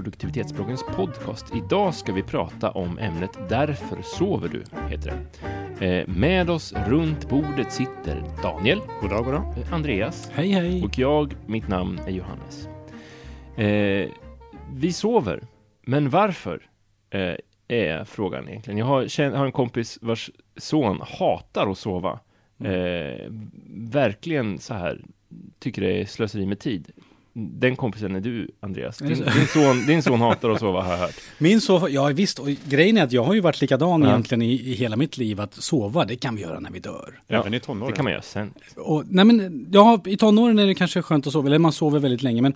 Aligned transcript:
produktivitetsbloggens 0.00 0.82
podcast. 0.82 1.54
Idag 1.54 1.94
ska 1.94 2.12
vi 2.12 2.22
prata 2.22 2.70
om 2.70 2.98
ämnet 2.98 3.30
Därför 3.48 4.02
sover 4.02 4.48
du, 4.48 4.64
heter 4.88 5.26
det. 5.78 5.86
Eh, 5.86 6.08
med 6.08 6.50
oss 6.50 6.72
runt 6.86 7.28
bordet 7.28 7.72
sitter 7.72 8.22
Daniel, 8.42 8.80
God 9.00 9.10
dag, 9.10 9.24
god 9.24 9.34
dag. 9.34 9.58
eh, 9.58 9.72
Andreas 9.72 10.30
Hej 10.34 10.52
hej! 10.52 10.84
och 10.84 10.98
jag, 10.98 11.34
mitt 11.46 11.68
namn 11.68 11.98
är 12.06 12.10
Johannes. 12.10 12.68
Eh, 13.56 14.10
vi 14.74 14.92
sover, 14.92 15.42
men 15.86 16.10
varför? 16.10 16.62
Är 17.68 18.04
frågan 18.04 18.48
egentligen. 18.48 18.78
Jag 18.78 18.86
har, 18.86 19.20
en 19.46 19.52
kompis 19.52 19.98
vars 20.02 20.30
son 20.56 21.00
hatar 21.00 21.70
att 21.70 21.78
sova. 21.78 22.20
Eh, 22.58 23.26
verkligen 23.92 24.58
så 24.58 24.74
här, 24.74 25.00
tycker 25.58 25.82
det 25.82 26.00
är 26.00 26.04
slöseri 26.04 26.46
med 26.46 26.58
tid. 26.58 26.90
Den 27.32 27.76
kompisen 27.76 28.16
är 28.16 28.20
du, 28.20 28.48
Andreas. 28.60 28.98
Din, 28.98 29.08
din, 29.08 29.46
son, 29.54 29.86
din 29.86 30.02
son 30.02 30.20
hatar 30.20 30.50
att 30.50 30.60
sova, 30.60 30.82
har 30.82 30.90
jag 30.92 30.98
hört. 30.98 31.14
Min 31.38 31.60
sova, 31.60 31.88
ja 31.88 32.06
visst, 32.06 32.38
och 32.38 32.48
grejen 32.68 32.96
är 32.96 33.02
att 33.04 33.12
jag 33.12 33.24
har 33.24 33.34
ju 33.34 33.40
varit 33.40 33.60
likadan 33.60 34.02
Ja. 34.02 34.08
egentligen 34.08 34.42
i, 34.42 34.52
i 34.52 34.74
hela 34.74 34.96
mitt 34.96 35.16
liv, 35.18 35.40
att 35.40 35.54
sova, 35.54 36.04
det 36.04 36.16
kan 36.16 36.36
vi 36.36 36.42
göra 36.42 36.60
när 36.60 36.70
vi 36.70 36.78
dör. 36.78 37.20
Ja, 37.26 37.40
Även 37.40 37.54
i 37.54 37.60
tonåren. 37.60 37.90
Det 37.90 37.96
kan 37.96 38.04
man 38.04 38.12
göra 38.12 38.22
sen. 38.22 38.50
Och, 38.76 39.04
nej 39.08 39.24
men, 39.24 39.66
ja, 39.72 40.02
i 40.06 40.16
tonåren 40.16 40.58
är 40.58 40.66
det 40.66 40.74
kanske 40.74 41.02
skönt 41.02 41.26
att 41.26 41.32
sova, 41.32 41.46
eller 41.48 41.58
man 41.58 41.72
sover 41.72 41.98
väldigt 41.98 42.22
länge, 42.22 42.42
men 42.42 42.54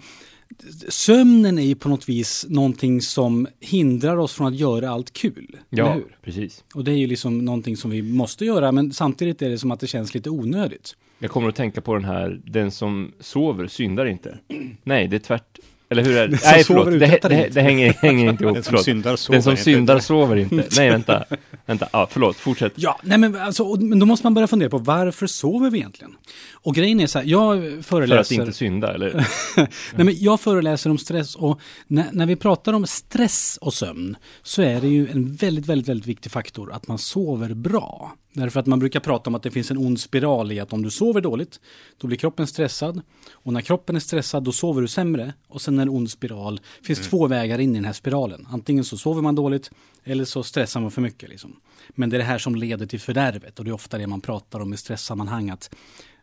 sömnen 0.88 1.59
är 1.59 1.62
ju 1.62 1.75
på 1.75 1.88
något 1.88 2.09
vis 2.09 2.47
någonting 2.48 3.00
som 3.02 3.47
hindrar 3.61 4.16
oss 4.16 4.33
från 4.33 4.47
att 4.47 4.55
göra 4.56 4.91
allt 4.91 5.12
kul. 5.12 5.56
Eller 5.70 5.83
Ja, 5.83 5.92
hur? 5.92 6.16
precis. 6.25 6.64
Och 6.75 6.84
det 6.84 6.91
är 6.92 6.97
ju 6.97 7.06
liksom 7.06 7.38
någonting 7.38 7.77
som 7.77 7.91
vi 7.91 8.03
måste 8.03 8.44
göra, 8.44 8.72
men 8.72 8.92
samtidigt 8.92 9.42
är 9.42 9.48
det 9.50 9.59
som 9.59 9.70
att 9.70 9.81
det 9.81 9.86
känns 9.86 10.14
lite 10.14 10.31
onödigt. 10.31 10.97
Jag 11.25 11.30
kommer 11.30 11.48
att 11.48 11.55
tänka 11.55 11.80
på 11.80 11.94
den 11.94 12.05
här, 12.05 12.41
den 12.44 12.70
som 12.70 13.12
sover 13.20 13.67
syndar 13.67 14.06
inte. 14.06 14.39
Nej, 14.83 15.08
det 15.08 15.17
är 15.17 15.20
tvärt. 15.20 15.58
Eller 15.89 16.03
hur 16.03 16.16
är 16.16 16.20
det? 16.20 16.28
Den 16.28 16.39
som 16.39 16.50
Nej, 16.50 16.64
sover 16.64 16.84
förlåt. 16.84 17.00
Det, 17.00 17.28
det, 17.28 17.34
inget. 17.34 17.55
det 17.55 17.61
hänger, 17.61 17.92
hänger 18.03 18.31
inte 18.31 18.44
ihop. 18.44 18.55
Den 18.55 18.64
som 18.64 18.78
syndar 18.78 19.16
sover 19.16 19.36
Den 19.36 19.42
som 19.42 19.50
inte. 19.50 19.62
syndar 19.62 19.98
sover 19.98 20.36
inte. 20.36 20.64
Nej, 20.77 20.91
vänta. 20.91 21.25
Vänta, 21.66 21.89
ja, 21.92 22.06
förlåt. 22.11 22.36
Fortsätt. 22.36 22.72
Ja, 22.77 23.00
nej 23.03 23.19
men 23.19 23.36
alltså, 23.36 23.77
men 23.77 23.98
då 23.98 24.06
måste 24.06 24.27
man 24.27 24.34
börja 24.34 24.47
fundera 24.47 24.70
på 24.70 24.78
varför 24.78 25.27
sover 25.27 25.70
vi 25.70 25.78
egentligen? 25.78 26.14
Och 26.53 26.75
grejen 26.75 27.00
är 27.00 27.06
så 27.06 27.19
här, 27.19 27.27
jag 27.27 27.62
För 27.62 27.78
att 27.78 27.86
föreläser... 27.86 28.34
inte 28.34 28.53
synda, 28.53 28.94
eller? 28.94 29.14
Nej, 29.56 30.05
men 30.05 30.14
jag 30.19 30.41
föreläser 30.41 30.91
om 30.91 30.98
stress 30.98 31.34
och 31.34 31.61
när, 31.86 32.06
när 32.12 32.27
vi 32.27 32.36
pratar 32.36 32.72
om 32.72 32.86
stress 32.86 33.59
och 33.61 33.75
sömn 33.75 34.16
så 34.42 34.62
är 34.62 34.81
det 34.81 34.88
ju 34.88 35.09
en 35.11 35.34
väldigt, 35.34 35.66
väldigt, 35.66 35.88
väldigt 35.88 36.06
viktig 36.06 36.33
faktor 36.33 36.72
att 36.72 36.88
man 36.88 36.98
sover 36.98 37.55
bra. 37.55 38.12
Därför 38.36 38.60
att 38.60 38.66
man 38.66 38.78
brukar 38.78 39.00
prata 39.00 39.30
om 39.30 39.34
att 39.34 39.42
det 39.42 39.50
finns 39.50 39.70
en 39.70 39.78
ond 39.78 40.00
spiral 40.00 40.52
i 40.52 40.60
att 40.60 40.72
om 40.72 40.82
du 40.82 40.90
sover 40.90 41.20
dåligt, 41.20 41.60
då 41.98 42.06
blir 42.06 42.18
kroppen 42.18 42.46
stressad. 42.46 43.00
Och 43.32 43.52
när 43.52 43.60
kroppen 43.60 43.96
är 43.96 44.00
stressad, 44.00 44.44
då 44.44 44.52
sover 44.52 44.82
du 44.82 44.88
sämre. 44.88 45.32
Och 45.48 45.62
sen 45.62 45.74
är 45.74 45.78
det 45.78 45.82
en 45.82 45.96
ond 45.96 46.10
spiral. 46.10 46.60
Det 46.80 46.86
finns 46.86 47.08
två 47.08 47.26
vägar 47.26 47.58
in 47.58 47.70
i 47.70 47.74
den 47.74 47.84
här 47.84 47.92
spiralen. 47.92 48.46
Antingen 48.50 48.84
så 48.84 48.96
sover 48.96 49.22
man 49.22 49.34
dåligt, 49.34 49.70
eller 50.04 50.24
så 50.24 50.42
stressar 50.42 50.80
man 50.80 50.91
för 50.91 51.02
mycket. 51.02 51.28
Liksom. 51.28 51.56
Men 51.88 52.10
det 52.10 52.16
är 52.16 52.18
det 52.18 52.24
här 52.24 52.38
som 52.38 52.54
leder 52.54 52.86
till 52.86 53.00
fördärvet. 53.00 53.58
Och 53.58 53.64
det 53.64 53.70
är 53.70 53.72
ofta 53.74 53.98
det 53.98 54.06
man 54.06 54.20
pratar 54.20 54.60
om 54.60 54.74
i 54.74 54.76
stresssammanhang. 54.76 55.50
Att 55.50 55.74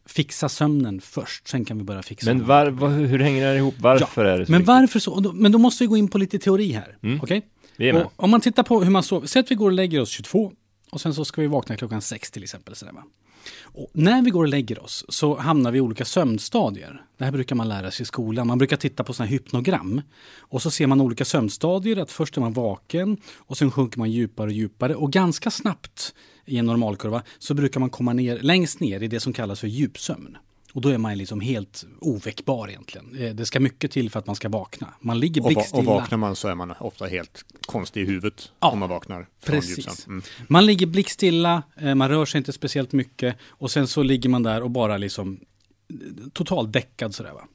fixa 0.05 0.49
sömnen 0.49 1.01
först, 1.01 1.47
sen 1.47 1.65
kan 1.65 1.77
vi 1.77 1.83
börja 1.83 2.01
fixa 2.01 2.33
Men 2.33 2.47
var, 2.47 2.67
var, 2.67 2.89
hur 2.89 3.19
hänger 3.19 3.41
det 3.41 3.47
här 3.47 3.55
ihop? 3.55 3.75
Varför 3.79 4.25
är 4.25 4.39
det 4.39 4.45
så 4.45 4.51
men 4.51 4.59
viktigt? 4.59 4.67
varför 4.67 4.99
så? 4.99 5.31
Men 5.33 5.51
då 5.51 5.57
måste 5.57 5.83
vi 5.83 5.87
gå 5.87 5.97
in 5.97 6.07
på 6.07 6.17
lite 6.17 6.39
teori 6.39 6.71
här. 6.71 6.97
Mm. 7.03 7.19
Okej? 7.21 7.41
Och 7.93 8.13
Om 8.15 8.31
man 8.31 8.41
tittar 8.41 8.63
på 8.63 8.83
hur 8.83 8.91
man 8.91 9.03
sover. 9.03 9.27
Säg 9.27 9.39
att 9.39 9.51
vi 9.51 9.55
går 9.55 9.65
och 9.65 9.71
lägger 9.71 10.01
oss 10.01 10.09
22 10.09 10.51
och 10.91 11.01
sen 11.01 11.13
så 11.13 11.25
ska 11.25 11.41
vi 11.41 11.47
vakna 11.47 11.77
klockan 11.77 12.01
sex 12.01 12.31
till 12.31 12.43
exempel. 12.43 12.75
Sådär, 12.75 12.93
va? 12.93 13.03
Och 13.61 13.87
när 13.93 14.21
vi 14.21 14.29
går 14.29 14.43
och 14.43 14.49
lägger 14.49 14.83
oss 14.83 15.05
så 15.09 15.37
hamnar 15.37 15.71
vi 15.71 15.77
i 15.77 15.81
olika 15.81 16.05
sömnstadier. 16.05 17.05
Det 17.17 17.23
här 17.23 17.31
brukar 17.31 17.55
man 17.55 17.69
lära 17.69 17.91
sig 17.91 18.03
i 18.03 18.05
skolan. 18.05 18.47
Man 18.47 18.57
brukar 18.57 18.77
titta 18.77 19.03
på 19.03 19.13
sådana 19.13 19.27
här 19.27 19.33
hypnogram. 19.33 20.01
Och 20.37 20.61
så 20.61 20.71
ser 20.71 20.87
man 20.87 21.01
olika 21.01 21.25
sömnstadier. 21.25 21.97
Att 21.97 22.11
först 22.11 22.37
är 22.37 22.41
man 22.41 22.53
vaken 22.53 23.17
och 23.37 23.57
sen 23.57 23.71
sjunker 23.71 23.99
man 23.99 24.11
djupare 24.11 24.47
och 24.47 24.53
djupare. 24.53 24.95
Och 24.95 25.11
ganska 25.11 25.51
snabbt 25.51 26.13
i 26.45 26.57
en 26.57 26.65
normalkurva 26.65 27.23
så 27.39 27.53
brukar 27.53 27.79
man 27.79 27.89
komma 27.89 28.13
ner 28.13 28.39
längst 28.39 28.79
ner 28.79 29.03
i 29.03 29.07
det 29.07 29.19
som 29.19 29.33
kallas 29.33 29.59
för 29.59 29.67
djupsömn. 29.67 30.37
Och 30.73 30.81
då 30.81 30.89
är 30.89 30.97
man 30.97 31.17
liksom 31.17 31.41
helt 31.41 31.85
oväckbar 31.99 32.67
egentligen. 32.69 33.15
Eh, 33.17 33.35
Det 33.35 33.45
ska 33.45 33.59
mycket 33.59 33.91
till 33.91 34.09
för 34.09 34.19
att 34.19 34.27
man 34.27 34.35
ska 34.35 34.49
vakna. 34.49 34.93
Man 35.01 35.19
ligger 35.19 35.41
Och, 35.41 35.45
va- 35.45 35.49
och 35.49 35.53
blickstilla. 35.55 35.83
vaknar 35.83 36.17
man 36.17 36.35
så 36.35 36.47
är 36.47 36.55
man 36.55 36.71
ofta 36.79 37.05
helt 37.05 37.45
konstig 37.65 38.01
i 38.01 38.05
huvudet 38.05 38.51
Ja, 38.59 38.69
om 38.71 38.79
man 38.79 38.89
vaknar 38.89 39.27
precis. 39.45 40.07
Mm. 40.07 40.21
Man 40.47 40.65
ligger 40.65 40.87
blickstilla, 40.87 41.63
eh, 41.77 41.95
man 41.95 42.09
rör 42.09 42.25
sig 42.25 42.37
inte 42.37 42.53
speciellt 42.53 42.91
mycket 42.91 43.35
och 43.47 43.71
sen 43.71 43.87
så 43.87 44.03
ligger 44.03 44.29
man 44.29 44.43
där 44.43 44.61
och 44.63 44.71
bara 44.71 44.97
liksom 44.97 45.39
eh, 45.89 45.95
totalt 46.33 46.73
däckad 46.73 47.15
sådär 47.15 47.33
va. 47.33 47.47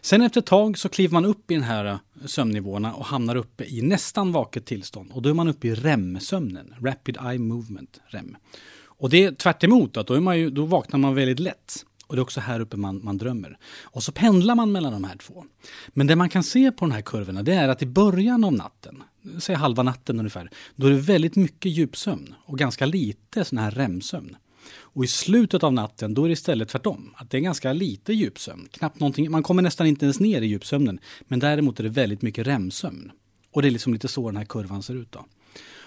Sen 0.00 0.22
efter 0.22 0.40
ett 0.40 0.46
tag 0.46 0.78
så 0.78 0.88
kliver 0.88 1.12
man 1.12 1.24
upp 1.24 1.50
i 1.50 1.54
den 1.54 1.62
här 1.62 1.98
sömnnivåerna 2.26 2.94
och 2.94 3.04
hamnar 3.04 3.36
uppe 3.36 3.64
i 3.64 3.82
nästan 3.82 4.32
vaket 4.32 4.66
tillstånd. 4.66 5.10
Och 5.12 5.22
då 5.22 5.28
är 5.28 5.34
man 5.34 5.48
uppe 5.48 5.68
i 5.68 5.74
REM-sömnen, 5.74 6.74
Rapid 6.80 7.16
Eye 7.26 7.38
Movement, 7.38 8.00
REM. 8.06 8.36
Och 8.84 9.10
det 9.10 9.24
är 9.24 9.32
tvärt 9.32 9.64
emot 9.64 9.96
att 9.96 10.06
då, 10.06 10.14
är 10.14 10.20
man 10.20 10.38
ju, 10.38 10.50
då 10.50 10.64
vaknar 10.64 10.98
man 10.98 11.14
väldigt 11.14 11.38
lätt. 11.40 11.84
Och 12.06 12.16
det 12.16 12.20
är 12.20 12.22
också 12.22 12.40
här 12.40 12.60
uppe 12.60 12.76
man, 12.76 13.04
man 13.04 13.18
drömmer. 13.18 13.58
Och 13.82 14.02
så 14.02 14.12
pendlar 14.12 14.54
man 14.54 14.72
mellan 14.72 14.92
de 14.92 15.04
här 15.04 15.16
två. 15.16 15.44
Men 15.88 16.06
det 16.06 16.16
man 16.16 16.28
kan 16.28 16.44
se 16.44 16.72
på 16.72 16.84
de 16.84 16.90
här 16.90 17.02
kurvorna 17.02 17.42
det 17.42 17.54
är 17.54 17.68
att 17.68 17.82
i 17.82 17.86
början 17.86 18.44
av 18.44 18.52
natten, 18.52 19.02
säg 19.38 19.54
halva 19.54 19.82
natten 19.82 20.18
ungefär, 20.18 20.50
då 20.76 20.86
är 20.86 20.90
det 20.90 20.96
väldigt 20.96 21.36
mycket 21.36 21.72
djupsömn 21.72 22.34
och 22.44 22.58
ganska 22.58 22.86
lite 22.86 23.44
sån 23.44 23.58
här 23.58 23.70
REM-sömn. 23.70 24.36
Och 24.74 25.04
i 25.04 25.08
slutet 25.08 25.64
av 25.64 25.72
natten 25.72 26.14
då 26.14 26.24
är 26.24 26.28
det 26.28 26.32
istället 26.32 26.68
tvärtom. 26.68 27.14
Att 27.16 27.30
det 27.30 27.36
är 27.36 27.40
ganska 27.40 27.72
lite 27.72 28.12
djupsömn. 28.12 28.68
Knappt 28.72 29.00
någonting, 29.00 29.30
man 29.30 29.42
kommer 29.42 29.62
nästan 29.62 29.86
inte 29.86 30.04
ens 30.04 30.20
ner 30.20 30.42
i 30.42 30.46
djupsömnen. 30.46 31.00
Men 31.20 31.38
däremot 31.38 31.80
är 31.80 31.84
det 31.84 31.90
väldigt 31.90 32.22
mycket 32.22 32.46
REM-sömn. 32.46 33.12
Och 33.52 33.62
det 33.62 33.68
är 33.68 33.70
liksom 33.70 33.92
lite 33.92 34.08
så 34.08 34.30
den 34.30 34.36
här 34.36 34.44
kurvan 34.44 34.82
ser 34.82 34.94
ut 34.94 35.12
då. 35.12 35.24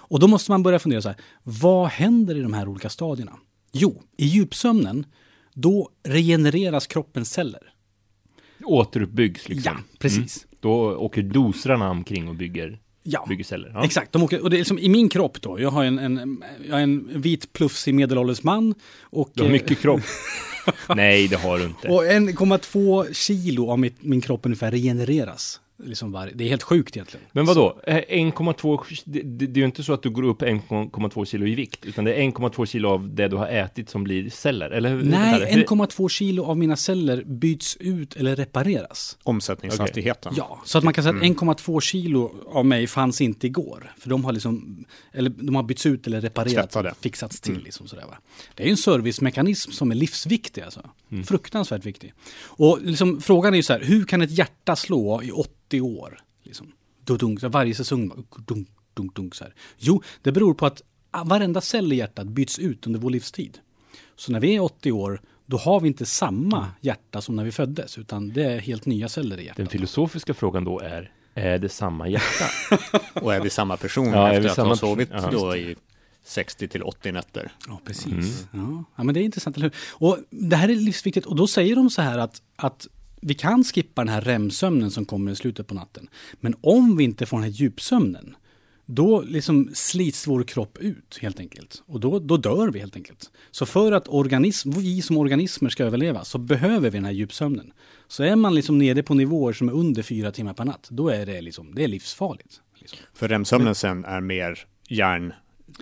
Och 0.08 0.20
då 0.20 0.28
måste 0.28 0.52
man 0.52 0.64
börja 0.64 0.80
fundera 0.80 1.02
så 1.02 1.10
här, 1.10 1.18
vad 1.44 1.88
händer 1.88 2.36
i 2.36 2.42
de 2.42 2.54
här 2.54 2.68
olika 2.68 2.90
stadierna? 2.90 3.38
Jo, 3.72 4.04
i 4.18 4.26
djupsömnen, 4.26 5.06
då 5.56 5.90
regenereras 6.04 6.88
kroppens 6.88 7.32
celler. 7.32 7.62
Återuppbyggs 8.64 9.50
liksom. 9.50 9.74
Ja, 9.76 9.84
precis. 10.00 10.46
Då 10.60 10.96
åker 10.96 11.22
dosrarna 11.24 11.90
omkring 11.90 12.28
och 12.28 12.36
bygger, 12.36 12.80
Ja. 13.08 13.26
Ja. 13.74 13.86
exakt. 13.86 14.12
De 14.12 14.24
åker, 14.24 14.44
och 14.44 14.50
det 14.50 14.56
är 14.56 14.58
liksom 14.58 14.80
i 14.80 14.90
min 14.90 15.10
kropp 15.10 15.42
då, 15.42 15.60
jag 15.60 15.70
har 15.72 15.84
en, 15.84 16.00
en, 16.00 16.44
jag 16.70 16.80
är 16.80 16.84
en 16.84 17.22
vit 17.22 17.54
plufsig 17.54 17.94
medelålders 17.96 18.44
man. 18.44 18.76
Och, 19.02 19.30
Du 19.34 19.42
har 19.42 19.50
eh, 19.50 19.54
mycket 19.54 19.80
kropp. 19.80 20.02
Nej, 20.96 21.28
det 21.28 21.36
har 21.36 21.58
du 21.58 21.66
inte. 21.66 21.88
Och 21.88 22.04
1,2 22.04 23.14
kilo 23.14 23.70
av 23.70 23.80
mitt, 23.80 24.04
min 24.04 24.22
kropp 24.22 24.46
ungefär 24.46 24.72
regenereras. 24.72 25.60
Liksom 25.78 26.12
var, 26.12 26.32
det 26.36 26.44
är 26.44 26.50
helt 26.50 26.64
sjukt 26.64 26.98
egentligen. 26.98 27.26
Men 27.32 27.46
vad 27.46 27.56
då? 27.56 27.80
1,2, 27.88 29.02
det, 29.06 29.22
det, 29.22 29.48
det 29.48 29.58
är 29.60 29.62
ju 29.62 29.66
inte 29.66 29.84
så 29.84 29.94
att 29.94 30.04
du 30.04 30.10
går 30.10 30.24
upp 30.24 30.42
1,2 30.42 31.26
kilo 31.26 31.48
i 31.48 31.56
vikt, 31.56 31.86
utan 31.86 32.06
det 32.06 32.14
är 32.14 32.22
1,2 32.22 32.66
kilo 32.66 32.90
av 32.90 33.16
det 33.16 33.28
du 33.28 33.36
har 33.36 33.48
ätit 33.48 33.90
som 33.90 34.04
blir 34.04 34.30
celler, 34.30 34.70
eller 34.70 34.90
hur? 34.90 35.04
Nej, 35.04 35.40
Vänta, 35.40 35.56
hur- 35.56 35.64
1,2 35.64 36.10
kilo 36.10 36.44
av 36.44 36.58
mina 36.58 36.76
celler 36.76 37.24
byts 37.26 37.78
ut 37.80 38.16
eller 38.16 38.36
repareras. 38.36 39.18
Omsättningshastigheten. 39.24 40.34
Ja, 40.38 40.62
så 40.66 40.78
att 40.78 40.84
man 40.84 40.94
kan 40.94 41.04
säga 41.04 41.16
att 41.16 41.22
1,2 41.24 41.80
kilo 41.80 42.32
av 42.48 42.66
mig 42.66 42.88
fanns 42.88 43.22
inte 43.22 43.48
igår. 43.48 43.94
För 43.98 44.10
de 44.10 44.26
har 44.26 44.32
liksom, 44.34 44.86
eller 45.14 45.30
de 45.30 45.56
har 45.56 45.64
bytts 45.64 45.86
ut 45.86 46.08
eller 46.08 46.22
reparerats, 46.22 46.78
fixats 47.02 47.42
till. 47.42 47.64
Liksom 47.64 47.88
sådär, 47.88 48.06
va? 48.06 48.18
Det 48.56 48.64
är 48.64 48.68
ju 48.68 48.72
en 48.72 48.78
servicemekanism 48.78 49.72
som 49.72 49.92
är 49.92 49.96
livsviktig 49.96 50.62
alltså. 50.62 50.90
Fruktansvärt 51.26 51.86
viktig. 51.86 52.14
Och 52.44 52.80
liksom, 52.82 53.22
frågan 53.22 53.54
är 53.54 53.58
ju 53.58 53.64
så 53.64 53.74
här, 53.74 53.82
hur 53.84 54.06
kan 54.06 54.22
ett 54.22 54.32
hjärta 54.32 54.76
slå 54.76 55.24
i 55.24 55.32
80 55.68 55.82
år? 55.82 56.20
Liksom? 56.44 56.72
Så 57.40 57.50
varje 57.50 57.76
säsong, 57.76 58.26
dunk, 58.48 58.68
dunk, 58.94 59.16
dunk, 59.16 59.36
så 59.36 59.44
här. 59.44 59.54
Jo, 59.78 60.02
det 60.22 60.32
beror 60.32 60.54
på 60.54 60.66
att 60.66 60.82
varenda 61.26 61.62
cell 61.62 61.94
i 61.94 61.96
hjärtat 61.96 62.28
byts 62.28 62.60
ut 62.60 62.88
under 62.88 63.00
vår 63.00 63.10
livstid. 63.10 63.60
Så 64.16 64.32
när 64.32 64.40
vi 64.40 64.56
är 64.56 64.60
80 64.60 64.92
år, 64.92 65.22
då 65.46 65.58
har 65.58 65.80
vi 65.80 65.88
inte 65.88 66.06
samma 66.06 66.70
hjärta 66.82 67.22
som 67.22 67.36
när 67.36 67.44
vi 67.44 67.52
föddes, 67.52 67.98
utan 67.98 68.30
det 68.30 68.44
är 68.44 68.60
helt 68.60 68.86
nya 68.86 69.10
celler 69.10 69.40
i 69.40 69.44
hjärtat. 69.44 69.58
Den 69.58 69.68
filosofiska 69.68 70.34
frågan 70.34 70.64
då 70.64 70.80
är, 70.80 71.12
är 71.34 71.58
det 71.58 71.70
samma 71.70 72.08
hjärta? 72.08 72.46
Och 73.22 73.34
är 73.34 73.42
vi 73.42 73.50
samma 73.50 73.78
person 73.78 74.08
Ja, 74.08 74.34
efter 74.34 74.50
att 74.50 74.56
samma 74.56 74.70
ha 74.70 74.76
sovit? 74.76 75.10
Ja, 75.12 75.30
då 75.32 75.56
i 75.56 75.76
60 76.24 76.68
till 76.68 76.84
80 76.84 77.12
nätter. 77.12 77.52
Ja, 77.68 77.80
precis. 77.86 78.48
Ja. 78.52 78.84
ja, 78.96 79.04
men 79.04 79.14
det 79.14 79.20
är 79.20 79.24
intressant, 79.24 79.58
eller 79.58 79.66
hur? 79.66 79.76
Och 80.08 80.18
det 80.30 80.56
här 80.56 80.70
är 80.70 80.76
livsviktigt. 80.76 81.26
Och 81.26 81.36
då 81.36 81.48
säger 81.48 81.76
de 81.76 81.90
så 81.90 82.02
här 82.02 82.18
att, 82.18 82.42
att 82.56 82.88
vi 83.26 83.34
kan 83.34 83.64
skippa 83.64 84.02
den 84.02 84.14
här 84.14 84.22
REM-sömnen 84.22 84.92
som 84.92 85.06
kommer 85.06 85.32
i 85.32 85.36
slutet 85.36 85.68
på 85.68 85.74
natten. 85.74 86.10
Men 86.34 86.56
om 86.62 86.98
vi 86.98 87.04
inte 87.04 87.26
får 87.26 87.38
den 87.38 87.44
här 87.44 87.52
djupsömnen, 87.52 88.36
då 88.86 89.22
liksom 89.22 89.70
slits 89.74 90.28
vår 90.28 90.44
kropp 90.44 90.78
ut 90.78 91.20
helt 91.22 91.40
enkelt. 91.40 91.84
Och 91.86 92.00
då, 92.00 92.20
då 92.20 92.38
dör 92.38 92.68
vi 92.68 92.80
helt 92.80 92.96
enkelt. 92.96 93.32
Så 93.52 93.66
för 93.66 93.92
att 93.92 94.08
organism, 94.08 94.72
vi 94.72 95.02
som 95.02 95.18
organismer 95.18 95.70
ska 95.70 95.84
överleva 95.84 96.24
så 96.24 96.38
behöver 96.38 96.90
vi 96.90 96.98
den 96.98 97.06
här 97.06 97.12
djupsömnen. 97.12 97.74
Så 98.08 98.24
är 98.24 98.36
man 98.36 98.56
liksom 98.56 98.78
nere 98.78 99.04
på 99.04 99.14
nivåer 99.14 99.54
som 99.54 99.70
är 99.70 99.74
under 99.74 100.04
fyra 100.04 100.32
timmar 100.32 100.54
per 100.54 100.66
natt, 100.66 100.88
då 100.92 101.10
är 101.10 101.26
det, 101.26 101.42
liksom, 101.42 101.76
det 101.76 101.84
är 101.84 101.88
livsfarligt. 101.88 102.62
Liksom. 102.76 103.00
För 103.14 103.28
REM-sömnen 103.28 103.76
sen 103.76 104.06
är 104.06 104.22
mer 104.22 104.66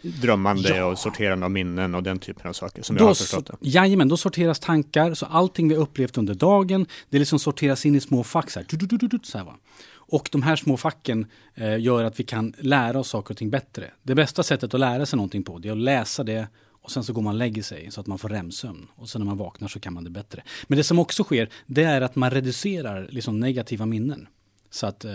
hjärndrömmande 0.01 0.69
Ja. 0.77 0.85
och 0.85 0.99
sorterande 0.99 1.45
av 1.45 1.51
minnen 1.51 1.95
och 1.95 2.03
den 2.03 2.19
typen 2.19 2.47
av 2.49 2.53
saker 2.53 2.83
som 2.83 2.95
jag 2.97 3.03
har 3.03 3.09
Då, 3.09 3.15
förstått 3.15 3.45
det. 3.45 3.55
jajamän, 3.61 4.07
då 4.07 4.17
sorteras 4.17 4.59
tankar, 4.59 5.13
så 5.13 5.25
allting 5.25 5.67
vi 5.69 5.75
upplevt 5.75 6.17
under 6.17 6.33
dagen, 6.33 6.85
det 7.09 7.19
liksom 7.19 7.39
sorteras 7.39 7.85
in 7.85 7.95
i 7.95 7.99
små 7.99 8.23
fack 8.23 8.49
så 8.51 8.59
här. 8.59 9.21
Så 9.25 9.37
här 9.37 9.45
va. 9.45 9.55
Och 9.95 10.29
de 10.31 10.43
här 10.43 10.55
små 10.55 10.77
facken 10.77 11.25
eh, 11.55 11.79
gör 11.79 12.03
att 12.03 12.19
vi 12.19 12.23
kan 12.23 12.53
lära 12.57 12.99
oss 12.99 13.07
saker 13.09 13.33
och 13.33 13.37
ting 13.37 13.49
bättre. 13.49 13.91
Det 14.03 14.15
bästa 14.15 14.43
sättet 14.43 14.73
att 14.73 14.79
lära 14.79 15.05
sig 15.05 15.17
någonting 15.17 15.43
på 15.43 15.59
det 15.59 15.67
är 15.67 15.71
att 15.71 15.77
läsa 15.77 16.23
det 16.23 16.47
och 16.81 16.91
sen 16.91 17.03
så 17.03 17.13
går 17.13 17.21
man 17.21 17.33
och 17.33 17.37
lägger 17.39 17.63
sig 17.63 17.91
så 17.91 18.01
att 18.01 18.07
man 18.07 18.17
får 18.17 18.29
REM-sömn. 18.29 18.87
Och 18.95 19.09
sen 19.09 19.21
när 19.21 19.25
man 19.25 19.37
vaknar 19.37 19.67
så 19.67 19.79
kan 19.79 19.93
man 19.93 20.03
det 20.03 20.09
bättre. 20.09 20.43
Men 20.67 20.77
det 20.77 20.83
som 20.83 20.99
också 20.99 21.23
sker, 21.23 21.49
det 21.65 21.83
är 21.83 22.01
att 22.01 22.15
man 22.15 22.31
reducerar 22.31 23.07
liksom 23.11 23.39
negativa 23.39 23.85
minnen. 23.85 24.27
Så 24.69 24.87
att 24.87 25.05
eh, 25.05 25.11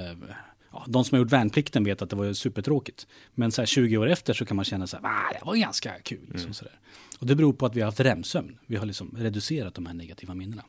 ja, 0.72 0.84
de 0.88 1.04
som 1.04 1.16
har 1.16 1.22
gjort 1.24 1.32
värnplikten 1.32 1.84
vet 1.84 2.02
att 2.02 2.10
det 2.10 2.16
var 2.16 2.32
supertråkigt. 2.32 3.06
Men 3.34 3.52
så 3.52 3.60
här 3.62 3.66
20 3.66 3.96
år 3.96 4.08
efter 4.08 4.32
så 4.34 4.44
kan 4.44 4.56
man 4.56 4.64
känna 4.64 4.86
så 4.86 4.96
här, 4.96 5.04
ah, 5.04 5.32
det 5.40 5.44
var 5.46 5.56
ganska 5.56 5.92
kul. 6.04 6.18
Liksom 6.20 6.40
Mm. 6.40 6.54
så 6.54 6.64
där. 6.64 6.78
Och 7.20 7.26
det 7.26 7.34
beror 7.34 7.52
på 7.52 7.66
att 7.66 7.76
vi 7.76 7.80
har 7.80 7.86
haft 7.86 8.00
REM-sömn. 8.00 8.58
Vi 8.66 8.76
har 8.76 8.86
liksom 8.86 9.14
reducerat 9.18 9.74
de 9.74 9.86
här 9.86 9.94
negativa 9.94 10.34
minnena. 10.34 10.62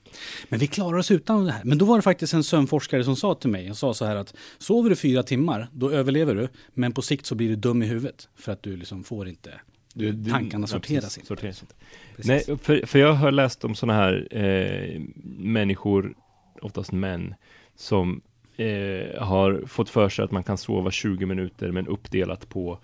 Men 0.49 0.59
vi 0.59 0.67
klarar 0.67 0.97
oss 0.97 1.11
utan 1.11 1.45
det 1.45 1.51
här. 1.51 1.63
Men 1.63 1.77
då 1.77 1.85
var 1.85 1.95
det 1.95 2.01
faktiskt 2.01 2.33
en 2.33 2.43
sömnforskare 2.43 3.03
som 3.03 3.15
sa 3.15 3.35
till 3.35 3.49
mig, 3.49 3.65
han 3.67 3.75
sa 3.75 3.93
så 3.93 4.05
här 4.05 4.15
att 4.15 4.33
sover 4.57 4.89
du 4.89 4.95
fyra 4.95 5.23
timmar, 5.23 5.67
då 5.73 5.91
överlever 5.91 6.35
du. 6.35 6.47
Men 6.73 6.91
på 6.91 7.01
sikt 7.01 7.25
så 7.25 7.35
blir 7.35 7.49
du 7.49 7.55
dum 7.55 7.83
i 7.83 7.85
huvudet. 7.85 8.29
För 8.35 8.51
att 8.51 8.63
du 8.63 8.77
liksom 8.77 9.03
får 9.03 9.27
inte, 9.27 9.51
Du- 9.93 10.11
du- 10.11 10.31
tankarna 10.31 10.67
sorteras 10.67 11.03
precis, 11.03 11.17
inte. 11.17 11.27
sorteras 11.27 11.61
inte. 11.61 11.73
Precis. 12.15 12.47
Nej, 12.47 12.57
för, 12.57 12.85
för 12.85 12.99
jag 12.99 13.13
har 13.13 13.31
läst 13.31 13.65
om 13.65 13.75
sådana 13.75 13.99
här 13.99 14.27
eh, 14.31 15.01
människor, 15.37 16.13
oftast 16.61 16.91
män, 16.91 17.35
som 17.75 18.21
eh, 18.59 19.21
har 19.21 19.63
fått 19.67 19.89
för 19.89 20.09
sig 20.09 20.25
att 20.25 20.31
man 20.31 20.43
kan 20.43 20.57
sova 20.57 20.91
20 20.91 21.25
minuter 21.25 21.71
men 21.71 21.87
uppdelat 21.87 22.49
på, 22.49 22.79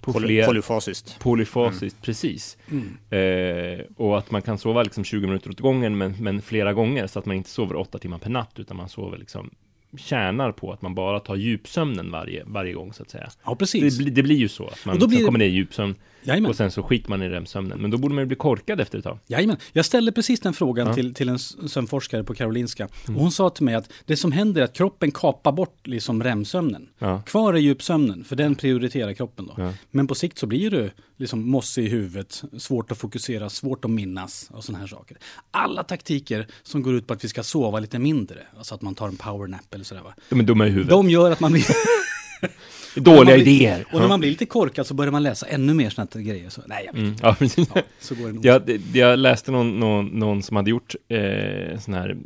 på 0.00 0.12
Poly, 0.12 0.26
fler 0.26 0.46
polyfasiskt. 0.46 1.20
polyfasiskt, 1.20 2.02
precis. 2.02 2.58
Mm. 2.70 2.98
Eh, 3.10 3.84
och 3.96 4.18
att 4.18 4.30
man 4.30 4.42
kan 4.42 4.58
sova 4.58 4.82
liksom 4.82 5.04
20 5.04 5.26
minuter 5.26 5.50
åt 5.50 5.60
gången 5.60 5.98
men, 5.98 6.14
men 6.20 6.42
flera 6.42 6.72
gånger 6.72 7.06
så 7.06 7.18
att 7.18 7.26
man 7.26 7.36
inte 7.36 7.50
sover 7.50 7.76
åtta 7.76 7.98
timmar 7.98 8.18
per 8.18 8.30
natt 8.30 8.58
utan 8.58 8.76
man 8.76 8.88
sover 8.88 9.18
liksom 9.18 9.50
tjänar 9.96 10.52
på 10.52 10.72
att 10.72 10.82
man 10.82 10.94
bara 10.94 11.20
tar 11.20 11.36
djupsömnen 11.36 12.10
varje, 12.10 12.44
varje 12.46 12.72
gång 12.72 12.92
så 12.92 13.02
att 13.02 13.10
säga. 13.10 13.28
Ja, 13.44 13.50
Det, 13.50 13.56
precis. 13.56 13.98
blir- 13.98 14.10
det 14.10 14.22
blir 14.22 14.36
ju 14.36 14.48
så 14.48 14.66
att 14.66 14.84
man 14.84 14.98
då 14.98 15.06
blir 15.08 15.18
det- 15.18 15.24
kommer 15.24 15.38
ner 15.38 15.46
i 15.46 15.50
djupsömn 15.50 15.94
Jajamän. 16.22 16.50
och 16.50 16.56
sen 16.56 16.70
så 16.70 16.82
skiter 16.82 17.10
man 17.10 17.22
i 17.22 17.28
REM-sömnen. 17.28 17.78
Men 17.80 17.90
då 17.90 17.98
borde 17.98 18.14
man 18.14 18.22
ju 18.22 18.26
bli 18.26 18.36
korkad 18.36 18.80
efter 18.80 18.98
ett 18.98 19.04
tag. 19.04 19.18
Jajamän. 19.26 19.56
Jag 19.72 19.84
ställde 19.84 20.12
precis 20.12 20.40
den 20.40 20.54
frågan 20.54 20.86
Ja. 20.86 20.94
till, 20.94 21.14
till 21.14 21.28
en 21.28 21.38
sömnforskare 21.38 22.24
på 22.24 22.34
Karolinska. 22.34 22.88
Mm. 23.08 23.16
Och 23.16 23.22
hon 23.22 23.32
sa 23.32 23.50
till 23.50 23.64
mig 23.64 23.74
att 23.74 23.92
det 24.06 24.16
som 24.16 24.32
händer 24.32 24.60
är 24.60 24.64
att 24.64 24.72
kroppen 24.72 25.10
kapar 25.10 25.52
bort 25.52 25.86
liksom 25.86 26.22
REM-sömnen. 26.22 26.88
Ja. 26.98 27.22
Kvar 27.26 27.54
är 27.54 27.58
djupsömnen, 27.58 28.24
för 28.24 28.36
den 28.36 28.54
prioriterar 28.54 29.12
kroppen 29.12 29.46
då. 29.46 29.54
Ja. 29.56 29.72
Men 29.90 30.06
på 30.06 30.14
sikt 30.14 30.38
så 30.38 30.46
blir 30.46 30.70
du 30.70 30.90
liksom 31.16 31.50
mossig 31.50 31.84
i 31.84 31.88
huvudet, 31.88 32.42
svårt 32.58 32.92
att 32.92 32.98
fokusera, 32.98 33.50
svårt 33.50 33.84
att 33.84 33.90
minnas 33.90 34.50
och 34.50 34.64
sådana 34.64 34.78
här 34.78 34.86
saker. 34.86 35.16
Alla 35.50 35.82
taktiker 35.82 36.46
som 36.62 36.82
går 36.82 36.94
ut 36.94 37.06
på 37.06 37.12
att 37.14 37.24
vi 37.24 37.28
ska 37.28 37.42
sova 37.42 37.78
lite 37.80 37.98
mindre, 37.98 38.38
alltså 38.58 38.74
att 38.74 38.82
man 38.82 38.94
tar 38.94 39.08
en 39.08 39.16
powernap 39.16 39.74
eller 39.74 39.81
sådär 39.84 40.02
va. 40.02 40.14
De 40.28 40.40
är 40.40 40.44
dumma 40.44 40.66
i 40.66 40.70
huvudet. 40.70 40.90
De 40.90 41.10
gör 41.10 41.30
att 41.30 41.40
man 41.40 41.52
blir... 41.52 41.64
Dåliga 42.96 43.34
blir- 43.36 43.48
idéer. 43.48 43.84
Och 43.92 44.00
när 44.00 44.08
man 44.08 44.20
blir 44.20 44.30
lite 44.30 44.46
korkad 44.46 44.86
så 44.86 44.94
börjar 44.94 45.12
man 45.12 45.22
läsa 45.22 45.46
ännu 45.46 45.74
mer 45.74 45.90
sådana 45.90 46.22
grejer. 46.22 46.48
Så, 46.48 46.60
nej, 46.66 46.84
jag 46.86 46.92
vet 46.92 46.98
Mm. 47.00 47.10
inte. 47.12 47.26
Ja, 47.26 47.34
precis. 47.38 47.68
Ja, 47.74 47.82
så 47.98 48.14
går 48.14 48.26
det 48.26 48.32
nog. 48.32 48.44
Jag, 48.46 48.80
jag 48.94 49.18
läste 49.18 49.52
någon, 49.52 49.80
någon, 49.80 50.06
någon 50.06 50.42
som 50.42 50.56
hade 50.56 50.70
gjort 50.70 50.94
eh, 51.08 51.78
sån 51.78 51.94
här 51.94 52.16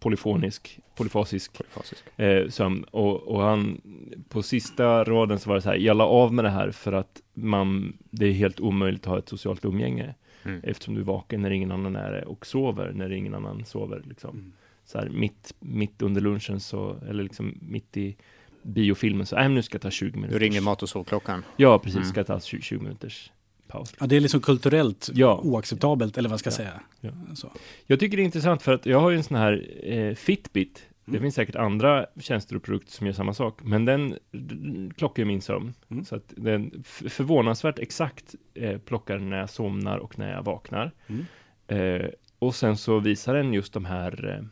polyfonisk, 0.00 0.78
polyfasisk 0.96 1.52
Polyfasiskt. 1.58 2.04
eh, 2.16 2.48
sömn 2.48 2.84
och, 2.90 3.22
och 3.28 3.42
han 3.42 3.80
på 4.28 4.42
sista 4.42 5.04
raden 5.04 5.38
så 5.38 5.48
var 5.48 5.56
det 5.56 5.62
så 5.62 5.68
här, 5.68 5.76
jag 5.76 5.96
la 5.96 6.04
av 6.06 6.34
med 6.34 6.44
det 6.44 6.50
här 6.50 6.70
för 6.70 6.92
att 6.92 7.20
man, 7.34 7.96
det 8.10 8.26
är 8.26 8.32
helt 8.32 8.60
omöjligt 8.60 9.00
att 9.00 9.06
ha 9.10 9.18
ett 9.18 9.28
socialt 9.28 9.64
umgänge 9.64 10.14
Mm. 10.44 10.60
eftersom 10.64 10.94
du 10.94 11.00
är 11.00 11.04
vaken 11.04 11.42
när 11.42 11.50
ingen 11.50 11.72
annan 11.72 11.96
är 11.96 12.12
det 12.12 12.22
och 12.22 12.46
sover 12.46 12.92
när 12.94 13.12
ingen 13.12 13.34
annan 13.34 13.64
sover 13.64 14.02
liksom. 14.08 14.30
Mm. 14.30 14.52
Så 14.86 14.98
här 14.98 15.08
mitt, 15.08 15.54
mitt 15.60 16.02
under 16.02 16.20
lunchen 16.20 16.60
så, 16.60 16.96
eller 17.08 17.22
liksom 17.22 17.58
mitt 17.62 17.96
i 17.96 18.16
biofilmen 18.62 19.26
så, 19.26 19.36
äh, 19.36 19.48
nu 19.48 19.62
ska 19.62 19.74
jag 19.74 19.82
ta 19.82 19.90
20 19.90 20.10
Nu 20.14 20.20
minuter. 20.20 20.38
ringer 20.38 20.60
mat 20.60 20.82
och 20.82 20.88
sovklockan. 20.88 21.44
Ja, 21.56 21.78
precis, 21.78 21.96
Mm. 21.96 22.08
ska 22.08 22.20
jag 22.20 22.26
ta 22.26 22.40
20, 22.40 22.60
20 22.62 22.82
minuters 22.82 23.30
paus. 23.68 23.94
Ja, 24.00 24.06
det 24.06 24.16
är 24.16 24.20
liksom 24.20 24.40
kulturellt 24.40 25.10
Ja. 25.14 25.40
oacceptabelt, 25.44 26.18
eller 26.18 26.28
vad 26.28 26.38
ska 26.38 26.46
jag 26.46 26.54
säga. 26.54 26.80
Ja. 27.00 27.10
Så. 27.34 27.50
Jag 27.86 28.00
tycker 28.00 28.16
det 28.16 28.22
är 28.22 28.24
intressant 28.24 28.62
för 28.62 28.74
att 28.74 28.86
jag 28.86 29.00
har 29.00 29.10
ju 29.10 29.16
en 29.16 29.24
sån 29.24 29.36
här 29.36 29.66
eh, 29.82 30.14
Fitbit. 30.14 30.82
Det 31.04 31.10
Mm. 31.10 31.22
finns 31.22 31.34
säkert 31.34 31.56
andra 31.56 32.06
tjänster 32.20 32.56
och 32.56 32.62
produkter 32.62 32.92
som 32.92 33.06
gör 33.06 33.14
samma 33.14 33.34
sak, 33.34 33.58
men 33.62 33.84
den 33.84 34.18
klockar 34.96 35.22
ju 35.22 35.24
min 35.26 35.40
sömn. 35.42 35.74
Mm. 35.90 36.04
Så 36.04 36.16
att 36.16 36.32
den 36.36 36.82
förvånansvärt 37.08 37.78
exakt 37.78 38.34
eh, 38.54 38.78
plockar 38.78 39.18
när 39.18 39.38
jag 39.38 39.50
somnar 39.50 39.98
och 39.98 40.18
när 40.18 40.32
jag 40.32 40.42
vaknar. 40.42 40.92
Mm. 41.06 41.24
Eh, 41.68 42.06
och 42.38 42.54
sen 42.54 42.76
så 42.76 42.98
visar 42.98 43.34
den 43.34 43.52
just 43.52 43.72
de 43.72 43.84
här 43.84 44.44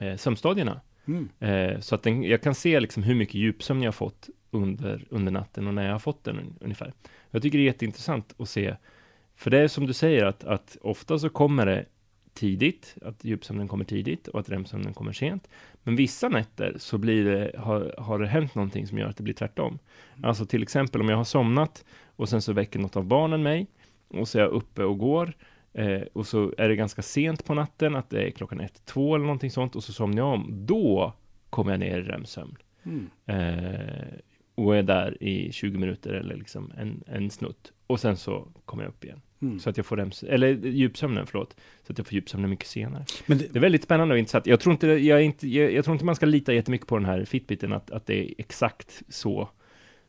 eh, 0.00 0.16
sömnstadierna. 0.16 0.80
Mm. 1.06 1.28
Eh, 1.40 1.80
så 1.80 1.94
att 1.94 2.02
den, 2.02 2.22
jag 2.22 2.42
kan 2.42 2.54
se 2.54 2.80
liksom 2.80 3.02
hur 3.02 3.14
mycket 3.14 3.34
djupsömn 3.34 3.82
jag 3.82 3.88
har 3.88 3.92
fått 3.92 4.28
under, 4.50 5.04
under 5.10 5.32
natten 5.32 5.66
och 5.66 5.74
när 5.74 5.84
jag 5.84 5.92
har 5.92 5.98
fått 5.98 6.24
den 6.24 6.36
un- 6.36 6.54
ungefär. 6.60 6.92
Jag 7.30 7.42
tycker 7.42 7.58
det 7.58 7.64
är 7.64 7.66
jätteintressant 7.66 8.34
att 8.38 8.48
se, 8.48 8.76
för 9.36 9.50
det 9.50 9.58
är 9.58 9.68
som 9.68 9.86
du 9.86 9.92
säger 9.92 10.24
att, 10.24 10.44
att 10.44 10.76
ofta 10.80 11.18
så 11.18 11.28
kommer 11.28 11.66
det 11.66 11.84
tidigt, 12.34 12.96
att 13.02 13.24
djupsömnen 13.24 13.68
kommer 13.68 13.84
tidigt 13.84 14.28
och 14.28 14.40
att 14.40 14.48
REM-sömnen 14.48 14.94
kommer 14.94 15.12
sent. 15.12 15.48
Men 15.82 15.96
vissa 15.96 16.28
nätter 16.28 16.74
så 16.78 16.98
blir 16.98 17.24
det, 17.24 17.58
har, 17.58 17.94
har 17.98 18.18
det 18.18 18.26
hänt 18.26 18.54
någonting 18.54 18.86
som 18.86 18.98
gör 18.98 19.08
att 19.08 19.16
det 19.16 19.22
blir 19.22 19.34
tvärtom. 19.34 19.78
Alltså 20.22 20.46
till 20.46 20.62
exempel 20.62 21.00
om 21.00 21.08
jag 21.08 21.16
har 21.16 21.24
somnat 21.24 21.84
och 22.16 22.28
sen 22.28 22.42
så 22.42 22.52
väcker 22.52 22.78
något 22.78 22.96
av 22.96 23.04
barnen 23.04 23.42
mig 23.42 23.66
och 24.08 24.28
så 24.28 24.38
är 24.38 24.42
jag 24.42 24.50
uppe 24.50 24.84
och 24.84 24.98
går 24.98 25.32
eh, 25.72 26.02
och 26.12 26.26
så 26.26 26.54
är 26.58 26.68
det 26.68 26.76
ganska 26.76 27.02
sent 27.02 27.44
på 27.44 27.54
natten, 27.54 27.96
att 27.96 28.10
det 28.10 28.22
är 28.22 28.30
klockan 28.30 28.60
ett, 28.60 28.82
två 28.84 29.14
eller 29.14 29.24
någonting 29.24 29.50
sånt 29.50 29.76
och 29.76 29.84
så 29.84 29.92
somnar 29.92 30.18
jag 30.18 30.32
om. 30.32 30.66
Då 30.66 31.12
kommer 31.50 31.70
jag 31.70 31.80
ner 31.80 31.98
i 31.98 32.02
REM-sömn. 32.02 32.56
Mm. 32.82 33.10
Eh, 33.26 34.18
och 34.54 34.76
är 34.76 34.82
där 34.82 35.22
i 35.22 35.52
20 35.52 35.78
minuter 35.78 36.12
eller 36.12 36.36
liksom 36.36 36.72
en, 36.78 37.04
en 37.06 37.30
snutt. 37.30 37.72
Och 37.86 38.00
sen 38.00 38.16
så 38.16 38.48
kommer 38.64 38.82
jag 38.82 38.90
upp 38.90 39.04
igen. 39.04 39.20
Mm. 39.42 39.58
Så 39.58 39.70
att 39.70 39.76
jag 39.76 39.86
får 39.86 39.96
REM, 39.96 40.10
eller 40.28 40.48
djupsömnen, 40.66 41.26
förlåt. 41.26 41.56
Så 41.86 41.92
att 41.92 41.98
jag 41.98 42.06
får 42.06 42.14
djupsömnen 42.14 42.50
mycket 42.50 42.66
senare. 42.66 43.04
Men 43.26 43.38
det, 43.38 43.52
Det 43.52 43.58
är 43.58 43.60
väldigt 43.60 43.82
spännande 43.82 44.14
och 44.14 44.18
intressant. 44.18 44.46
Jag 44.46 44.60
tror 44.60 44.72
inte, 44.72 44.86
jag, 44.86 45.22
inte, 45.22 45.48
jag, 45.48 45.72
jag 45.72 45.84
tror 45.84 45.94
inte 45.94 46.04
man 46.04 46.16
ska 46.16 46.26
lita 46.26 46.52
jättemycket 46.52 46.86
på 46.86 46.96
den 46.96 47.06
här 47.06 47.24
Fitbiten, 47.24 47.72
att, 47.72 47.90
att 47.90 48.06
det 48.06 48.24
är 48.24 48.34
exakt 48.38 49.02
så 49.08 49.48